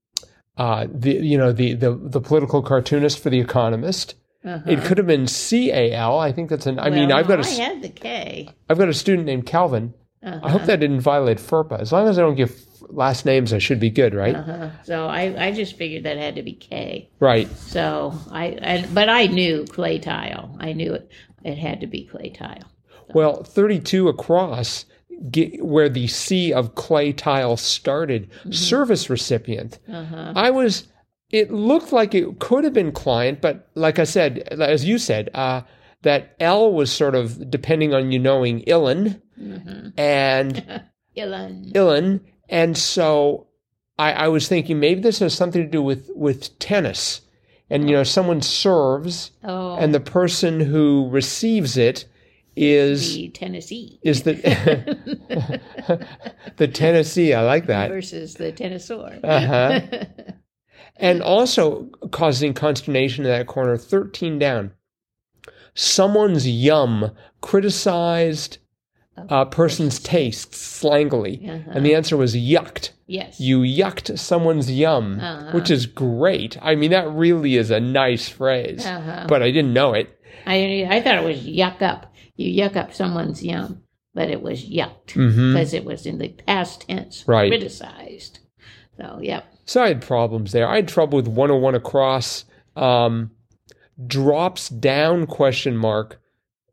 uh 0.58 0.88
the 0.90 1.12
you 1.16 1.38
know 1.38 1.52
the 1.52 1.74
the 1.74 1.94
the 1.96 2.22
political 2.22 2.62
cartoonist 2.62 3.20
for 3.22 3.30
the 3.30 3.42
economist 3.42 4.16
Uh-huh. 4.46 4.62
it 4.72 4.82
could 4.86 4.98
have 4.98 5.08
been 5.08 5.26
KAL 5.28 6.18
i 6.18 6.32
think 6.32 6.50
that's 6.50 6.66
an 6.66 6.80
i 6.80 6.90
mean 6.90 7.12
i've 7.12 7.28
got 7.28 7.40
a 7.40 7.48
I 7.48 7.52
had 7.52 7.82
the 7.82 7.90
K. 7.90 8.48
i've 8.70 8.78
got 8.78 8.88
a 8.88 8.94
student 8.94 9.26
named 9.26 9.46
calvin 9.46 9.94
Uh-huh. 10.26 10.40
i 10.44 10.50
hope 10.50 10.64
that 10.64 10.80
didn't 10.80 11.02
violate 11.02 11.38
ferpa 11.38 11.80
as 11.80 11.92
long 11.92 12.08
as 12.08 12.18
i 12.18 12.22
don't 12.22 12.36
give 12.36 12.54
last 12.90 13.26
names 13.26 13.54
i 13.54 13.58
should 13.60 13.80
be 13.80 13.90
good 13.90 14.14
right 14.14 14.36
Uh-huh. 14.36 14.70
So 14.84 15.08
I, 15.08 15.48
I 15.48 15.52
just 15.52 15.76
figured 15.78 16.04
that 16.04 16.18
had 16.18 16.36
to 16.36 16.44
be 16.44 16.54
Kay. 16.54 17.10
right 17.20 17.50
So 17.58 18.14
I, 18.32 18.46
I 18.62 18.88
but 18.94 19.08
I 19.10 19.28
knew 19.28 19.66
clay 19.66 19.98
tile. 20.00 20.56
I 20.60 20.74
knew 20.74 20.94
it. 20.94 21.10
It 21.44 21.58
had 21.58 21.80
to 21.82 21.88
be 21.88 22.06
clay 22.06 22.30
tile. 22.30 22.68
well 23.14 23.44
32 23.44 24.08
across 24.10 24.86
ge- 25.32 25.58
where 25.62 25.90
the 25.90 26.08
sea 26.08 26.54
of 26.54 26.76
clay 26.76 27.12
tile 27.14 27.58
started 27.58 28.30
service 28.52 29.10
recipient 29.10 29.80
Uh-huh. 29.92 30.34
I 30.36 30.50
was. 30.52 30.88
It 31.32 31.52
looked 31.52 31.92
like 31.92 32.14
it 32.14 32.40
could 32.40 32.64
have 32.64 32.74
been 32.74 32.92
client, 32.92 33.42
but 33.42 33.68
like 33.74 33.98
I 34.00 34.04
said, 34.06 34.40
as 34.52 34.86
you 34.86 34.98
said, 35.00 35.30
uh, 35.34 35.62
that 36.04 36.36
L 36.40 36.72
was 36.72 36.92
sort 36.92 37.16
of 37.16 37.50
depending 37.50 37.94
on 37.96 38.12
you 38.12 38.20
knowing 38.20 38.62
Illin 38.68 39.20
Mm-hmm. 39.40 39.90
and 40.00 40.84
Ilan. 41.18 41.72
Illin, 41.74 42.22
and 42.50 42.78
so 42.78 43.48
I, 43.98 44.12
I 44.14 44.28
was 44.28 44.48
thinking 44.48 44.80
maybe 44.80 45.02
this 45.02 45.20
has 45.20 45.34
something 45.34 45.62
to 45.62 45.68
do 45.70 45.82
with 45.82 46.10
with 46.16 46.58
tennis, 46.60 47.22
and 47.70 47.90
you 47.90 47.96
know 47.96 48.04
someone 48.04 48.42
serves, 48.42 49.32
Oh, 49.44 49.76
and 49.76 49.94
the 49.94 50.00
person 50.00 50.60
who 50.60 51.10
receives 51.10 51.78
it 51.78 52.06
is 52.56 53.16
the 53.16 53.30
Tennessee 53.30 54.00
is 54.04 54.24
the 54.24 54.34
the 56.58 56.68
Tennessee. 56.68 57.34
I 57.34 57.42
like 57.42 57.68
that. 57.68 57.90
versus 57.90 58.36
the 58.36 58.52
Tennesseor. 58.52 59.20
Uh-huh. 59.24 59.82
and 60.98 61.22
also 61.22 61.90
causing 62.12 62.54
consternation 62.54 63.26
in 63.26 63.32
that 63.32 63.48
corner 63.48 63.76
13 63.78 64.40
down 64.40 64.72
someone's 65.74 66.48
yum 66.48 67.12
criticized 67.42 68.60
a 69.18 69.46
person's 69.46 70.00
tastes 70.00 70.58
slangily 70.82 71.48
Uh-huh. 71.50 71.72
and 71.74 71.86
the 71.86 71.96
answer 71.96 72.18
was 72.18 72.36
yucked 72.36 72.92
yes. 73.08 73.40
you 73.40 73.60
yucked 73.60 74.18
someone's 74.20 74.70
yum 74.72 75.20
Uh-huh. 75.22 75.52
which 75.54 75.72
is 75.72 75.86
great 75.86 76.58
i 76.62 76.76
mean 76.76 76.92
that 76.92 77.10
really 77.10 77.56
is 77.56 77.72
a 77.72 77.80
nice 77.80 78.28
phrase 78.30 78.86
Uh-huh. 78.86 79.26
but 79.28 79.42
i 79.42 79.52
didn't 79.52 79.74
know 79.74 79.94
it 79.94 80.10
I 80.48 80.86
I 80.90 81.02
thought 81.02 81.16
it 81.18 81.24
was 81.24 81.40
yuck 81.40 81.82
up. 81.82 82.14
You 82.36 82.64
yuck 82.64 82.76
up 82.76 82.94
someone's 82.94 83.42
yum, 83.44 83.82
but 84.14 84.30
it 84.30 84.42
was 84.44 84.64
yucked 84.70 85.16
because 85.16 85.74
it 85.74 85.86
was 85.86 86.06
in 86.06 86.20
the 86.20 86.28
past 86.30 86.82
tense, 86.88 87.24
Right. 87.28 87.50
criticized. 87.50 88.40
So, 88.98 89.20
yep. 89.24 89.46
so 89.66 89.82
i 89.82 89.88
had 89.88 90.02
problems 90.04 90.52
there 90.52 90.68
i 90.68 90.76
had 90.76 90.88
trouble 90.88 91.16
with 91.18 91.28
101 91.28 91.74
across 91.74 92.46
um, 92.76 93.32
drops 94.06 94.70
down 94.70 95.26
question 95.26 95.76
mark 95.78 96.22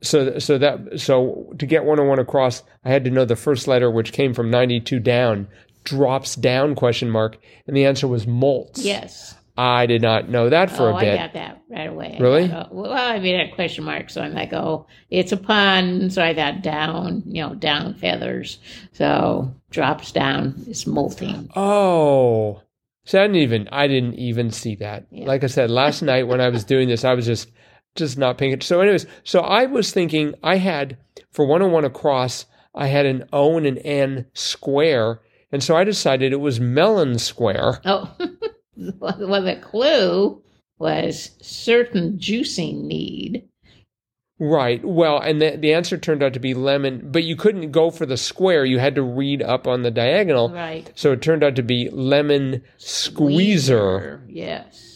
so 0.02 0.38
so 0.38 0.58
that 0.58 1.00
so 1.00 1.52
to 1.58 1.66
get 1.66 1.82
101 1.84 2.18
across 2.18 2.62
i 2.84 2.90
had 2.90 3.04
to 3.04 3.10
know 3.10 3.24
the 3.24 3.36
first 3.36 3.68
letter 3.68 3.90
which 3.90 4.12
came 4.12 4.34
from 4.34 4.50
92 4.50 4.98
down 5.00 5.46
drops 5.84 6.34
down 6.36 6.74
question 6.74 7.10
mark 7.10 7.38
and 7.66 7.76
the 7.76 7.84
answer 7.84 8.06
was 8.08 8.26
molts 8.26 8.78
Yes. 8.84 9.34
i 9.56 9.86
did 9.86 10.02
not 10.02 10.28
know 10.28 10.48
that 10.50 10.70
for 10.70 10.90
oh, 10.90 10.96
a 10.96 11.00
bit 11.00 11.14
I 11.14 11.22
got 11.24 11.32
that 11.34 11.62
right 11.70 11.88
away. 11.88 12.16
I 12.18 12.22
Really? 12.22 12.48
thought, 12.48 12.68
oh, 12.70 12.82
well, 12.82 12.92
I 12.92 13.18
made 13.18 13.40
a 13.40 13.54
question 13.54 13.84
mark, 13.84 14.10
so 14.10 14.20
I'm 14.20 14.34
like, 14.34 14.52
oh, 14.52 14.86
it's 15.08 15.32
a 15.32 15.38
pun. 15.38 16.10
So 16.10 16.22
I 16.22 16.34
got 16.34 16.60
down, 16.62 17.22
you 17.24 17.42
know, 17.42 17.54
down 17.54 17.94
feathers. 17.94 18.58
So 18.92 19.54
drops 19.70 20.12
down 20.12 20.62
is 20.68 20.86
molting. 20.86 21.48
oh 21.56 22.60
so 23.04 23.18
i 23.18 23.22
didn't 23.22 23.36
even 23.36 23.68
i 23.72 23.86
didn't 23.88 24.14
even 24.14 24.50
see 24.50 24.74
that 24.76 25.06
Yeah. 25.10 25.26
like 25.26 25.42
i 25.44 25.46
said 25.48 25.70
last 25.70 26.02
night 26.10 26.28
when 26.28 26.40
i 26.42 26.50
was 26.50 26.62
doing 26.64 26.88
this 26.88 27.04
i 27.04 27.14
was 27.14 27.24
just 27.26 27.48
just 27.94 28.16
not 28.18 28.38
paying 28.38 28.52
attention 28.52 28.66
so 28.66 28.80
anyways 28.80 29.06
so 29.24 29.40
i 29.40 29.64
was 29.66 29.92
thinking 29.92 30.34
i 30.42 30.56
had 30.56 30.96
for 31.30 31.44
101 31.44 31.84
across 31.84 32.46
i 32.74 32.86
had 32.86 33.06
an 33.06 33.24
o 33.32 33.56
and 33.56 33.66
an 33.66 33.78
n 33.78 34.26
square 34.34 35.20
and 35.50 35.62
so 35.62 35.76
i 35.76 35.84
decided 35.84 36.32
it 36.32 36.36
was 36.36 36.60
melon 36.60 37.18
square 37.18 37.80
Oh, 37.84 38.14
well, 38.76 39.42
the 39.42 39.56
clue 39.62 40.42
was 40.78 41.30
certain 41.40 42.18
juicing 42.18 42.84
need. 42.84 43.48
Right. 44.38 44.84
Well, 44.84 45.18
and 45.20 45.40
the, 45.40 45.56
the 45.56 45.72
answer 45.72 45.96
turned 45.96 46.22
out 46.22 46.32
to 46.32 46.40
be 46.40 46.54
lemon, 46.54 47.10
but 47.12 47.22
you 47.22 47.36
couldn't 47.36 47.70
go 47.70 47.90
for 47.92 48.06
the 48.06 48.16
square. 48.16 48.64
You 48.64 48.80
had 48.80 48.96
to 48.96 49.02
read 49.02 49.40
up 49.42 49.68
on 49.68 49.82
the 49.82 49.92
diagonal. 49.92 50.50
Right. 50.50 50.90
So 50.96 51.12
it 51.12 51.22
turned 51.22 51.44
out 51.44 51.54
to 51.56 51.62
be 51.62 51.88
lemon 51.90 52.64
squeezer. 52.78 54.24
Yes. 54.28 54.91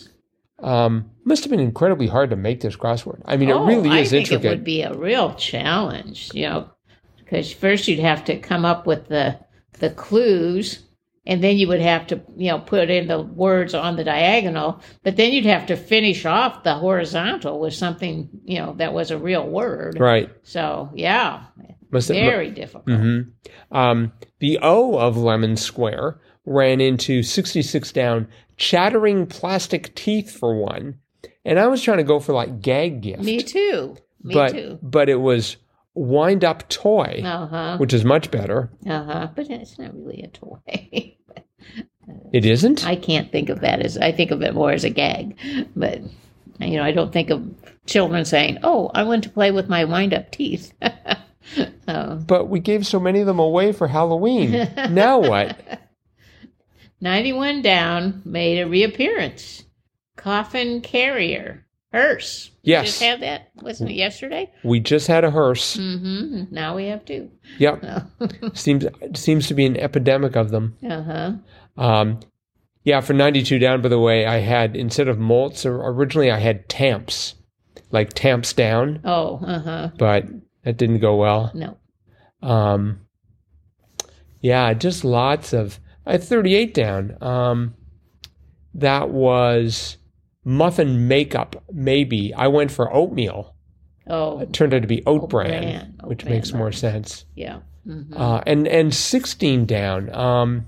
Um, 0.59 1.11
must 1.25 1.45
have 1.45 1.51
been 1.51 1.61
incredibly 1.61 2.07
hard 2.07 2.31
to 2.31 2.37
make 2.37 2.61
this 2.61 2.77
crossword. 2.77 3.21
I 3.27 3.37
mean, 3.37 3.51
oh, 3.51 3.65
it 3.65 3.69
really 3.69 4.01
is 4.01 4.09
I 4.09 4.11
think 4.11 4.31
intricate. 4.33 4.45
It 4.47 4.51
would 4.51 4.65
be 4.65 4.83
a 4.83 4.95
real 4.95 5.35
challenge, 5.35 6.31
you 6.33 6.49
know, 6.49 6.71
because 7.19 7.53
first 7.53 7.89
you'd 7.89 7.99
have 7.99 8.25
to 8.27 8.39
come 8.39 8.65
up 8.65 8.87
with 8.87 9.09
the 9.09 9.39
the 9.79 9.91
clues, 9.91 10.83
and 11.27 11.45
then 11.45 11.59
you 11.59 11.69
would 11.69 11.81
have 11.83 12.07
to, 12.07 12.23
you 12.37 12.51
know, 12.51 12.59
put 12.59 12.89
in 12.89 13.09
the 13.09 13.21
words 13.21 13.75
on 13.75 13.97
the 13.97 14.05
diagonal. 14.05 14.81
But 15.03 15.17
then 15.17 15.33
you'd 15.33 15.45
have 15.45 15.67
to 15.67 15.77
finish 15.77 16.25
off 16.25 16.63
the 16.63 16.75
horizontal 16.75 17.61
with 17.61 17.75
something, 17.75 18.31
you 18.45 18.59
know, 18.59 18.75
that 18.79 18.95
was 18.95 19.11
a 19.11 19.19
real 19.19 19.47
word. 19.47 20.01
right. 20.01 20.31
So 20.45 20.91
yeah, 20.95 21.45
Must 21.91 22.09
have, 22.09 22.17
very 22.17 22.51
difficult. 22.51 22.89
hmm 22.89 23.21
Um, 23.71 24.13
the 24.39 24.59
O 24.63 24.97
of 24.99 25.19
lemon 25.19 25.57
square 25.57 26.21
ran 26.47 26.81
into 26.81 27.23
66 27.23 27.93
down, 27.93 28.29
chattering 28.57 29.27
plastic 29.27 29.95
teeth 29.95 30.31
for 30.31 30.55
one. 30.57 30.99
And 31.45 31.59
I 31.59 31.67
was 31.67 31.83
trying 31.83 31.99
to 31.99 32.05
go 32.05 32.19
for 32.19 32.33
like 32.33 32.61
gag 32.61 33.03
gift. 33.03 33.23
Me 33.23 33.43
too. 33.43 33.97
Me 34.23 34.35
but, 34.35 34.53
too. 34.53 34.79
But 34.83 35.09
it 35.09 35.21
was 35.21 35.57
wind 35.95 36.45
up 36.45 36.69
toy, 36.69 37.23
Uh 37.25 37.47
huh. 37.47 37.77
which 37.79 37.93
is 37.93 38.05
much 38.05 38.31
better. 38.31 38.71
Uh 38.87 39.05
huh. 39.05 39.29
But 39.35 39.51
it's 39.51 39.79
not 39.79 39.95
really 39.95 40.23
a 40.23 40.29
toy. 40.29 41.17
It 42.33 42.45
isn't? 42.45 42.87
I 42.87 42.97
can't 42.97 43.33
think 43.33 43.49
of 43.49 43.61
that 43.61 43.81
as 43.81 43.99
I 43.99 44.13
think 44.13 44.31
of 44.31 44.43
it 44.43 44.55
more 44.55 44.71
as 44.73 44.85
a 44.85 44.91
gag, 44.91 45.37
but 45.75 46.01
you 46.61 46.77
know 46.77 46.85
I 46.85 46.93
don't 46.93 47.13
think 47.13 47.31
of 47.31 47.43
children 47.87 48.25
saying, 48.25 48.59
"Oh, 48.63 48.91
I 48.95 49.03
want 49.03 49.25
to 49.25 49.31
play 49.31 49.51
with 49.51 49.69
my 49.69 49.85
wind-up 49.85 50.31
teeth." 50.31 50.73
oh. 51.89 52.15
but 52.27 52.49
we 52.49 52.61
gave 52.61 52.87
so 52.87 53.01
many 53.01 53.21
of 53.21 53.27
them 53.27 53.39
away 53.41 53.73
for 53.73 53.89
Halloween. 53.89 54.69
now 54.91 55.19
what? 55.19 55.81
Ninety-one 57.01 57.63
down 57.63 58.23
made 58.25 58.59
a 58.59 58.67
reappearance. 58.69 59.65
Coffin 60.17 60.81
carrier, 60.81 61.67
hearse. 61.93 62.51
We 62.65 62.71
Yes. 62.73 62.87
just 62.87 63.03
had 63.03 63.21
that. 63.21 63.51
Wasn't 63.63 63.91
it 63.91 63.95
yesterday? 63.95 64.51
We 64.65 64.81
just 64.81 65.07
had 65.07 65.23
a 65.25 65.31
hearse. 65.31 65.77
Mm-hmm. 65.77 66.53
Now 66.55 66.75
we 66.75 66.87
have 66.87 67.05
two. 67.05 67.31
Yep. 67.59 67.85
uh 67.85 68.01
Seems 68.55 68.87
seems 69.15 69.47
to 69.49 69.55
be 69.55 69.67
an 69.67 69.77
epidemic 69.77 70.37
of 70.37 70.51
them. 70.51 70.77
Uh 70.89 71.03
huh. 71.03 71.33
Um, 71.77 72.21
yeah, 72.83 73.01
for 73.03 73.13
92 73.13 73.59
down, 73.59 73.83
by 73.83 73.89
the 73.89 73.99
way, 73.99 74.25
I 74.27 74.39
had, 74.39 74.75
instead 74.77 75.09
of 75.09 75.19
molts, 75.19 75.67
originally 75.67 76.31
I 76.31 76.39
had 76.39 76.69
tamps. 76.69 77.35
like 77.91 78.13
tamps 78.15 78.53
down, 78.53 79.01
Oh, 79.05 79.37
uh 79.45 79.59
huh. 79.61 79.91
but 79.99 80.25
that 80.65 80.77
didn't 80.79 81.01
go 81.01 81.17
well. 81.17 81.51
No. 81.55 81.77
Um, 82.43 83.01
yeah, 84.41 84.73
just 84.75 85.05
lots 85.05 85.53
of. 85.53 85.79
I 86.07 86.13
had 86.13 86.23
38 86.23 86.73
down. 86.75 87.17
Um, 87.21 87.75
that 88.75 89.11
was 89.11 89.97
muffin 90.45 91.09
makeup, 91.09 91.65
maybe. 91.73 92.33
I 92.35 92.47
went 92.49 92.71
for 92.71 92.93
oatmeal. 92.95 93.55
Oh, 94.09 94.39
It 94.39 94.53
turned 94.53 94.73
out 94.73 94.83
to 94.83 94.89
be 94.89 95.03
oat, 95.05 95.23
Oat 95.25 95.31
bran, 95.31 95.51
bran, 95.63 95.95
oat 96.03 96.09
which 96.09 96.23
bran 96.23 96.35
makes 96.37 96.53
more 96.53 96.71
sense. 96.73 97.25
yeah. 97.35 97.61
hmm 97.85 98.03
Uh, 98.15 98.41
and 98.47 98.69
and 98.69 98.95
16 98.95 99.67
down. 99.67 100.15
Um, 100.15 100.67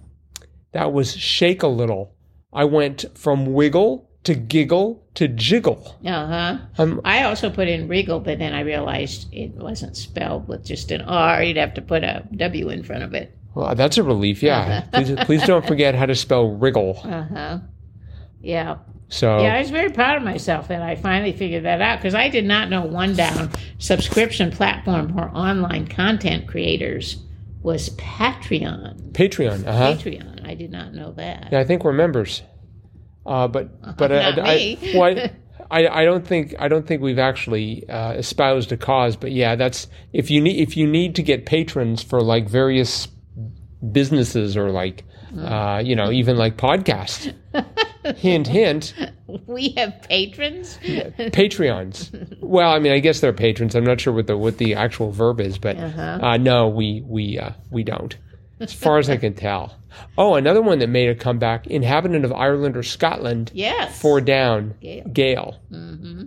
that 0.73 0.93
was 0.93 1.17
shake 1.17 1.63
a 1.63 1.69
little. 1.69 2.15
I 2.53 2.65
went 2.65 3.05
from 3.15 3.53
wiggle 3.55 4.11
to 4.25 4.35
giggle 4.35 5.07
to 5.15 5.29
jiggle. 5.29 5.97
Uh 6.05 6.27
huh. 6.27 6.59
Um, 6.79 7.01
I 7.05 7.23
also 7.23 7.49
put 7.51 7.69
in 7.69 7.87
Regal, 7.89 8.19
but 8.21 8.39
then 8.41 8.53
I 8.55 8.61
realized 8.61 9.29
it 9.33 9.53
wasn't 9.55 9.97
spelled 9.97 10.49
with 10.49 10.65
just 10.67 10.91
an 10.91 11.03
R. 11.03 11.43
You'd 11.43 11.57
have 11.57 11.75
to 11.75 11.83
put 11.83 12.03
a 12.03 12.25
W 12.35 12.69
in 12.71 12.83
front 12.83 13.05
of 13.05 13.15
it. 13.15 13.37
Well, 13.59 13.75
that's 13.75 13.99
a 13.99 14.05
relief. 14.05 14.41
Yeah. 14.41 14.83
please, 14.93 15.13
please 15.25 15.43
don't 15.45 15.67
forget 15.67 15.97
how 15.97 16.07
to 16.07 16.15
spell 16.15 16.49
wriggle. 16.49 17.01
Uh 17.03 17.23
huh. 17.25 17.59
Yeah. 18.41 18.77
So 19.09 19.41
Yeah, 19.41 19.57
I 19.57 19.59
was 19.59 19.71
very 19.71 19.91
proud 19.91 20.17
of 20.17 20.23
myself 20.23 20.69
that 20.69 20.81
I 20.81 20.95
finally 20.95 21.33
figured 21.33 21.65
that 21.65 21.81
out 21.81 21.99
because 21.99 22.15
I 22.15 22.29
did 22.29 22.45
not 22.45 22.71
know 22.71 22.83
One 22.83 23.17
Down 23.17 23.51
subscription 23.79 24.53
platform 24.53 25.13
for 25.13 25.29
online 25.31 25.89
content 25.89 26.47
creators 26.47 27.17
was 27.63 27.91
Patreon. 27.97 29.11
Patreon. 29.11 29.67
Uh-huh. 29.67 29.95
Patreon. 29.95 30.47
I 30.47 30.55
did 30.55 30.71
not 30.71 30.95
know 30.95 31.11
that. 31.13 31.49
Yeah, 31.51 31.59
I 31.59 31.65
think 31.65 31.83
we're 31.83 31.93
members. 31.93 32.43
Uh, 33.27 33.49
but 33.49 33.97
but 33.97 34.13
I, 34.13 34.19
I. 34.19 34.35
I, 34.39 34.79
well, 34.95 35.31
I, 35.71 35.89
I 35.89 36.05
don't 36.05 36.25
think 36.25 36.55
I 36.61 36.69
don't 36.69 36.87
think 36.87 37.03
we've 37.03 37.19
actually 37.19 37.89
uh, 37.89 38.13
espoused 38.13 38.71
a 38.71 38.77
cause. 38.77 39.17
But 39.17 39.33
yeah, 39.33 39.57
that's 39.57 39.89
if 40.13 40.31
you 40.31 40.41
need 40.41 40.61
if 40.61 40.77
you 40.77 40.87
need 40.87 41.17
to 41.17 41.23
get 41.25 41.45
patrons 41.45 42.05
for 42.05 42.21
like 42.21 42.49
various 42.49 43.09
businesses 43.93 44.57
or 44.57 44.71
like 44.71 45.05
uh, 45.39 45.83
you 45.85 45.95
know 45.95 46.11
even 46.11 46.37
like 46.37 46.57
podcasts. 46.57 47.35
hint 48.17 48.47
hint. 48.47 48.95
We 49.47 49.71
have 49.71 50.01
patrons. 50.09 50.79
Patreons. 50.83 52.37
Well, 52.41 52.71
I 52.73 52.79
mean, 52.79 52.93
I 52.93 52.99
guess 53.01 53.21
they're 53.21 53.33
patrons. 53.33 53.75
I'm 53.75 53.85
not 53.85 54.01
sure 54.01 54.13
what 54.13 54.27
the 54.27 54.37
what 54.37 54.59
the 54.59 54.75
actual 54.75 55.11
verb 55.11 55.41
is, 55.41 55.59
but 55.59 55.77
Uh-huh. 55.77 56.19
uh, 56.23 56.37
no, 56.39 56.69
we 56.69 57.03
we 57.07 57.39
uh, 57.39 57.51
we 57.71 57.83
don't, 57.83 58.17
as 58.61 58.73
far 58.73 58.99
as 58.99 59.11
I 59.11 59.17
can 59.17 59.35
tell. 59.35 59.77
Oh, 60.17 60.35
another 60.35 60.63
one 60.63 60.79
that 60.79 60.89
made 60.89 61.09
a 61.09 61.15
comeback: 61.15 61.67
inhabitant 61.67 62.25
of 62.25 62.33
Ireland 62.33 62.77
or 62.77 62.83
Scotland. 62.83 63.51
Yes. 63.55 64.01
Four 64.01 64.21
down. 64.21 64.75
Gael. 64.81 65.09
Gael. 65.13 65.61
hmm 65.71 66.23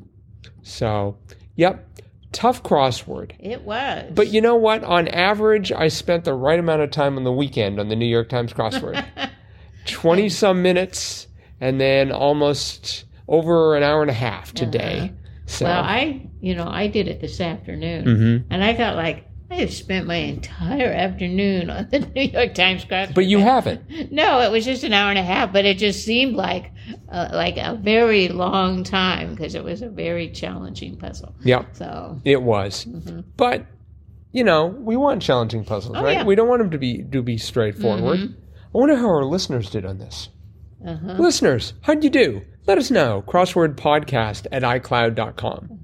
So, 0.61 1.17
yep, 1.55 1.87
tough 2.31 2.63
crossword. 2.63 3.31
It 3.39 3.61
was. 3.63 4.11
But 4.13 4.27
you 4.29 4.41
know 4.41 4.55
what? 4.55 4.83
On 4.83 5.07
average, 5.07 5.71
I 5.71 5.87
spent 5.89 6.23
the 6.25 6.33
right 6.33 6.59
amount 6.59 6.81
of 6.81 6.91
time 6.91 7.17
on 7.17 7.23
the 7.23 7.31
weekend 7.31 7.79
on 7.79 7.89
the 7.89 7.95
New 7.95 8.05
York 8.05 8.29
Times 8.29 8.53
crossword. 8.53 9.03
Twenty 9.85 10.29
some 10.29 10.61
minutes, 10.61 11.27
and 11.59 11.81
then 11.81 12.11
almost 12.11 13.05
over 13.27 13.75
an 13.75 13.83
hour 13.83 14.01
and 14.01 14.11
a 14.11 14.15
half 14.15 14.53
today. 14.53 15.11
So. 15.47 15.65
well, 15.65 15.83
I, 15.83 16.29
you 16.39 16.55
know, 16.55 16.67
I 16.67 16.87
did 16.87 17.07
it 17.07 17.19
this 17.19 17.41
afternoon, 17.41 18.05
Mhm. 18.05 18.43
and 18.49 18.63
I 18.63 18.73
got 18.73 18.95
like 18.95 19.25
I 19.51 19.55
have 19.55 19.73
spent 19.73 20.07
my 20.07 20.15
entire 20.15 20.87
afternoon 20.91 21.69
on 21.69 21.89
the 21.91 21.99
New 22.15 22.21
York 22.21 22.53
Times 22.53 22.85
crossword. 22.85 23.13
But 23.13 23.25
you 23.25 23.39
haven't. 23.39 24.11
No, 24.11 24.39
it 24.39 24.49
was 24.49 24.63
just 24.63 24.83
an 24.85 24.93
hour 24.93 25.09
and 25.09 25.19
a 25.19 25.23
half, 25.23 25.51
but 25.51 25.65
it 25.65 25.77
just 25.77 26.05
seemed 26.05 26.35
like 26.35 26.71
uh, 27.09 27.29
like 27.33 27.57
a 27.57 27.75
very 27.81 28.29
long 28.29 28.83
time 28.85 29.31
because 29.35 29.53
it 29.53 29.63
was 29.63 29.81
a 29.81 29.89
very 29.89 30.31
challenging 30.31 30.97
puzzle. 30.97 31.35
Yeah. 31.43 31.65
So 31.73 32.19
it 32.23 32.41
was. 32.41 32.85
But 33.35 33.65
you 34.31 34.45
know, 34.45 34.67
we 34.67 34.95
want 34.95 35.21
challenging 35.21 35.65
puzzles, 35.65 35.97
Oh, 35.97 36.03
right? 36.03 36.19
yeah. 36.19 36.23
We 36.23 36.35
don't 36.35 36.47
want 36.47 36.61
them 36.61 36.71
to 36.71 36.77
be 36.77 37.03
to 37.11 37.21
be 37.21 37.37
straightforward. 37.37 38.19
I 38.21 38.77
wonder 38.77 38.95
how 38.95 39.07
our 39.09 39.25
listeners 39.25 39.69
did 39.69 39.85
on 39.85 39.97
this. 39.97 40.29
uh-huh. 40.87 41.15
Listeners, 41.19 41.73
how'd 41.81 42.05
you 42.05 42.09
do? 42.09 42.41
Let 42.67 42.77
us 42.77 42.89
know. 42.89 43.21
Crossword 43.27 43.75
podcast 43.75 44.47
at 44.51 44.63
iCloud.com. 44.63 45.79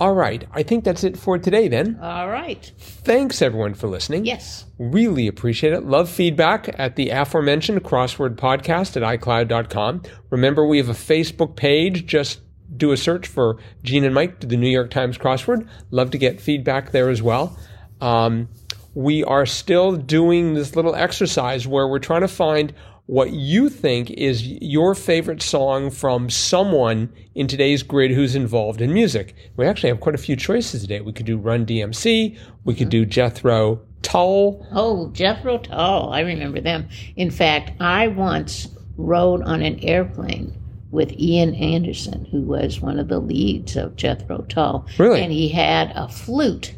All 0.00 0.14
right. 0.14 0.46
I 0.52 0.62
think 0.62 0.82
that's 0.84 1.04
it 1.04 1.16
for 1.18 1.38
today 1.38 1.68
then. 1.68 1.98
all 2.02 2.28
right, 2.28 2.72
Thanks 2.78 3.42
everyone 3.42 3.74
for 3.74 3.86
listening. 3.86 4.24
yes, 4.24 4.64
Really 4.78 5.26
appreciate 5.28 5.74
it. 5.74 5.84
Love 5.84 6.08
feedback 6.08 6.74
at 6.78 6.96
the 6.96 7.10
aforementioned 7.10 7.84
crossword 7.84 8.36
podcast 8.36 8.96
at 8.96 9.20
iCloud.com. 9.20 10.02
Remember, 10.30 10.66
we 10.66 10.78
have 10.78 10.88
a 10.88 10.92
Facebook 10.94 11.54
page. 11.54 12.06
Just 12.06 12.40
do 12.76 12.92
a 12.92 12.96
search 12.96 13.26
for 13.28 13.58
Gene 13.82 14.04
and 14.04 14.14
Mike 14.14 14.40
to 14.40 14.46
the 14.46 14.56
New 14.56 14.70
York 14.70 14.90
Times 14.90 15.18
crossword. 15.18 15.68
Love 15.90 16.10
to 16.12 16.18
get 16.18 16.40
feedback 16.40 16.92
there 16.92 17.10
as 17.10 17.20
well. 17.20 17.58
Um, 18.00 18.48
we 18.94 19.22
are 19.24 19.44
still 19.44 19.96
doing 19.96 20.54
this 20.54 20.74
little 20.76 20.94
exercise 20.94 21.66
where 21.68 21.86
we're 21.88 21.98
trying 21.98 22.22
to 22.22 22.28
find 22.28 22.72
what 23.10 23.32
you 23.32 23.68
think 23.68 24.08
is 24.12 24.46
your 24.46 24.94
favorite 24.94 25.42
song 25.42 25.90
from 25.90 26.30
someone 26.30 27.12
in 27.34 27.48
today's 27.48 27.82
grid 27.82 28.12
who's 28.12 28.36
involved 28.36 28.80
in 28.80 28.92
music. 28.92 29.34
We 29.56 29.66
actually 29.66 29.88
have 29.88 29.98
quite 29.98 30.14
a 30.14 30.18
few 30.18 30.36
choices 30.36 30.82
today. 30.82 31.00
We 31.00 31.12
could 31.12 31.26
do 31.26 31.36
Run 31.36 31.66
DMC, 31.66 32.38
we 32.62 32.74
could 32.74 32.88
do 32.88 33.04
Jethro 33.04 33.80
Tull. 34.02 34.64
Oh, 34.70 35.10
Jethro 35.10 35.58
Tull. 35.58 36.12
I 36.12 36.20
remember 36.20 36.60
them. 36.60 36.88
In 37.16 37.32
fact, 37.32 37.72
I 37.80 38.06
once 38.06 38.68
rode 38.96 39.42
on 39.42 39.60
an 39.60 39.80
airplane 39.80 40.56
with 40.92 41.10
Ian 41.18 41.56
Anderson, 41.56 42.26
who 42.26 42.42
was 42.42 42.80
one 42.80 43.00
of 43.00 43.08
the 43.08 43.18
leads 43.18 43.74
of 43.74 43.96
Jethro 43.96 44.42
Tull. 44.48 44.86
Really? 44.98 45.20
And 45.20 45.32
he 45.32 45.48
had 45.48 45.90
a 45.96 46.06
flute. 46.06 46.76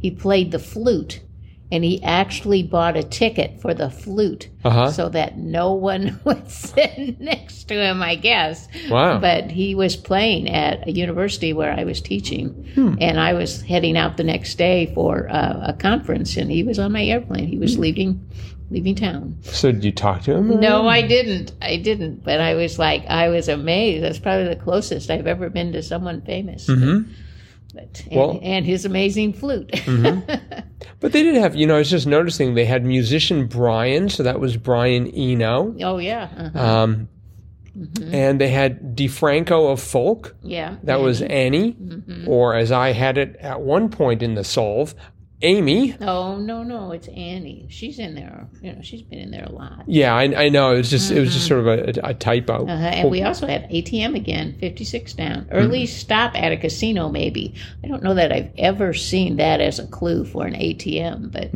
He 0.00 0.10
played 0.10 0.50
the 0.50 0.58
flute. 0.58 1.20
And 1.72 1.82
he 1.82 2.00
actually 2.04 2.62
bought 2.62 2.96
a 2.96 3.02
ticket 3.02 3.60
for 3.60 3.74
the 3.74 3.90
flute 3.90 4.48
Uh-huh. 4.64 4.90
so 4.92 5.08
that 5.08 5.38
no 5.38 5.72
one 5.72 6.20
would 6.24 6.48
sit 6.50 7.18
next 7.20 7.64
to 7.64 7.74
him, 7.74 8.02
I 8.02 8.14
guess. 8.16 8.68
Wow. 8.90 9.18
But 9.18 9.50
he 9.50 9.74
was 9.74 9.96
playing 9.96 10.48
at 10.50 10.86
a 10.86 10.92
university 10.92 11.52
where 11.52 11.72
I 11.72 11.84
was 11.84 12.00
teaching, 12.00 12.50
Hmm. 12.74 12.94
and 13.00 13.18
I 13.18 13.32
was 13.32 13.62
heading 13.62 13.96
out 13.96 14.16
the 14.18 14.24
next 14.24 14.56
day 14.56 14.92
for 14.94 15.28
uh, 15.30 15.68
a 15.68 15.72
conference, 15.72 16.36
and 16.36 16.50
he 16.50 16.62
was 16.62 16.78
on 16.78 16.92
my 16.92 17.04
airplane. 17.04 17.48
He 17.48 17.56
Hmm. 17.56 17.62
was 17.62 17.78
leaving, 17.78 18.20
leaving 18.70 18.94
town. 18.94 19.36
So 19.42 19.72
did 19.72 19.84
you 19.84 19.92
talk 19.92 20.22
to 20.24 20.34
him? 20.36 20.60
No, 20.60 20.86
I 20.86 21.00
didn't. 21.02 21.52
I 21.62 21.76
didn't. 21.78 22.22
But 22.22 22.40
I 22.40 22.54
was 22.54 22.78
like, 22.78 23.04
I 23.08 23.30
was 23.30 23.48
amazed. 23.48 24.04
That's 24.04 24.18
probably 24.20 24.48
the 24.48 24.56
closest 24.56 25.10
I've 25.10 25.26
ever 25.26 25.48
been 25.50 25.72
to 25.72 25.82
someone 25.82 26.20
famous. 26.20 26.68
Mhm. 26.68 27.06
But, 27.74 28.02
and, 28.10 28.16
Well- 28.16 28.34
Mm-hmm. 28.34 28.44
and 28.44 28.66
his 28.66 28.84
amazing 28.84 29.32
flute. 29.34 29.70
But 31.00 31.12
they 31.12 31.22
did 31.22 31.34
have, 31.36 31.54
you 31.54 31.66
know, 31.66 31.74
I 31.74 31.78
was 31.78 31.90
just 31.90 32.06
noticing 32.06 32.54
they 32.54 32.64
had 32.64 32.84
musician 32.84 33.46
Brian, 33.46 34.08
so 34.08 34.22
that 34.22 34.40
was 34.40 34.56
Brian 34.56 35.06
Eno. 35.08 35.74
oh 35.82 35.98
yeah, 35.98 36.28
uh-huh. 36.36 36.58
Um, 36.82 37.08
And 38.12 38.40
they 38.40 38.48
had 38.48 38.96
DiFranco 38.96 39.72
of 39.72 39.80
folk, 39.82 40.34
yeah. 40.42 40.76
that 40.84 41.00
was 41.00 41.20
Ani, 41.22 41.72
Mm-hmm. 41.74 42.28
or 42.28 42.54
as 42.54 42.70
I 42.72 42.92
had 42.92 43.18
it 43.18 43.36
at 43.40 43.60
one 43.60 43.88
point 43.90 44.22
in 44.22 44.34
the 44.34 44.44
solve, 44.44 44.94
Amy. 45.44 45.94
Oh 46.00 46.36
no, 46.38 46.62
no, 46.62 46.92
it's 46.92 47.06
Ani. 47.08 47.66
She's 47.68 47.98
in 47.98 48.14
there. 48.14 48.48
You 48.62 48.72
know, 48.72 48.82
she's 48.82 49.02
been 49.02 49.18
in 49.18 49.30
there 49.30 49.44
a 49.44 49.52
lot. 49.52 49.84
Yeah, 49.86 50.14
I, 50.14 50.44
I 50.44 50.48
know. 50.48 50.72
It 50.72 50.78
was 50.78 50.90
just 50.90 51.10
it 51.10 51.20
was 51.20 51.32
just 51.34 51.46
sort 51.46 51.60
of 51.60 51.66
a, 51.66 52.00
a 52.02 52.14
typo. 52.14 52.64
Uh-huh. 52.66 52.72
And 52.72 53.10
we 53.10 53.22
also 53.22 53.46
had 53.46 53.68
ATM 53.70 54.16
again, 54.16 54.56
56 54.58 55.12
down. 55.14 55.46
Early 55.52 55.86
stop 55.86 56.34
at 56.34 56.52
a 56.52 56.56
casino, 56.56 57.08
maybe. 57.08 57.54
I 57.82 57.88
don't 57.88 58.02
know 58.02 58.14
that 58.14 58.32
I've 58.32 58.50
ever 58.58 58.94
seen 58.94 59.36
that 59.36 59.60
as 59.60 59.78
a 59.78 59.86
clue 59.86 60.24
for 60.24 60.46
an 60.46 60.54
ATM, 60.54 61.30
but 61.30 61.50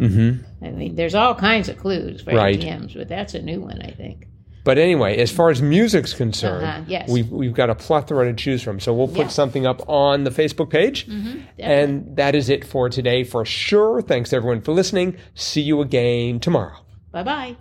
I 0.67 0.71
mean, 0.71 0.95
there's 0.97 1.15
all 1.15 1.35
kinds 1.35 1.69
of 1.69 1.79
clues 1.79 2.23
for 2.23 2.35
Right. 2.35 2.61
ATMs, 2.61 2.95
but 2.95 3.09
that's 3.09 3.35
a 3.35 3.43
new 3.43 3.61
one, 3.61 3.81
I 3.83 3.91
think. 3.91 4.27
But 4.69 4.77
anyway, 4.77 5.17
as 5.17 5.31
far 5.33 5.49
as 5.49 5.63
music's 5.63 6.13
concerned, 6.13 6.67
Uh-huh, 6.67 6.83
yes. 6.87 7.09
we've 7.09 7.31
we've 7.31 7.55
got 7.55 7.71
a 7.71 7.75
plethora 7.75 8.27
to 8.27 8.35
choose 8.35 8.63
from. 8.63 8.81
So 8.81 8.93
we'll 8.93 9.09
put 9.09 9.17
Yeah. 9.17 9.23
Mm-hmm. 9.25 9.31
something 9.41 9.67
up 9.67 9.81
on 9.89 10.25
the 10.25 10.31
Facebook 10.31 10.69
page. 10.69 11.09
And 11.59 12.15
that 12.17 12.35
is 12.35 12.51
it 12.51 12.67
for 12.67 12.91
today 12.91 13.25
for 13.25 13.47
sure. 13.47 14.03
Thanks 14.03 14.33
everyone 14.35 14.61
for 14.61 14.73
listening. 14.73 15.17
See 15.35 15.63
you 15.63 15.81
again 15.81 16.39
tomorrow. 16.41 16.77
Bye 17.13 17.23
bye. 17.23 17.57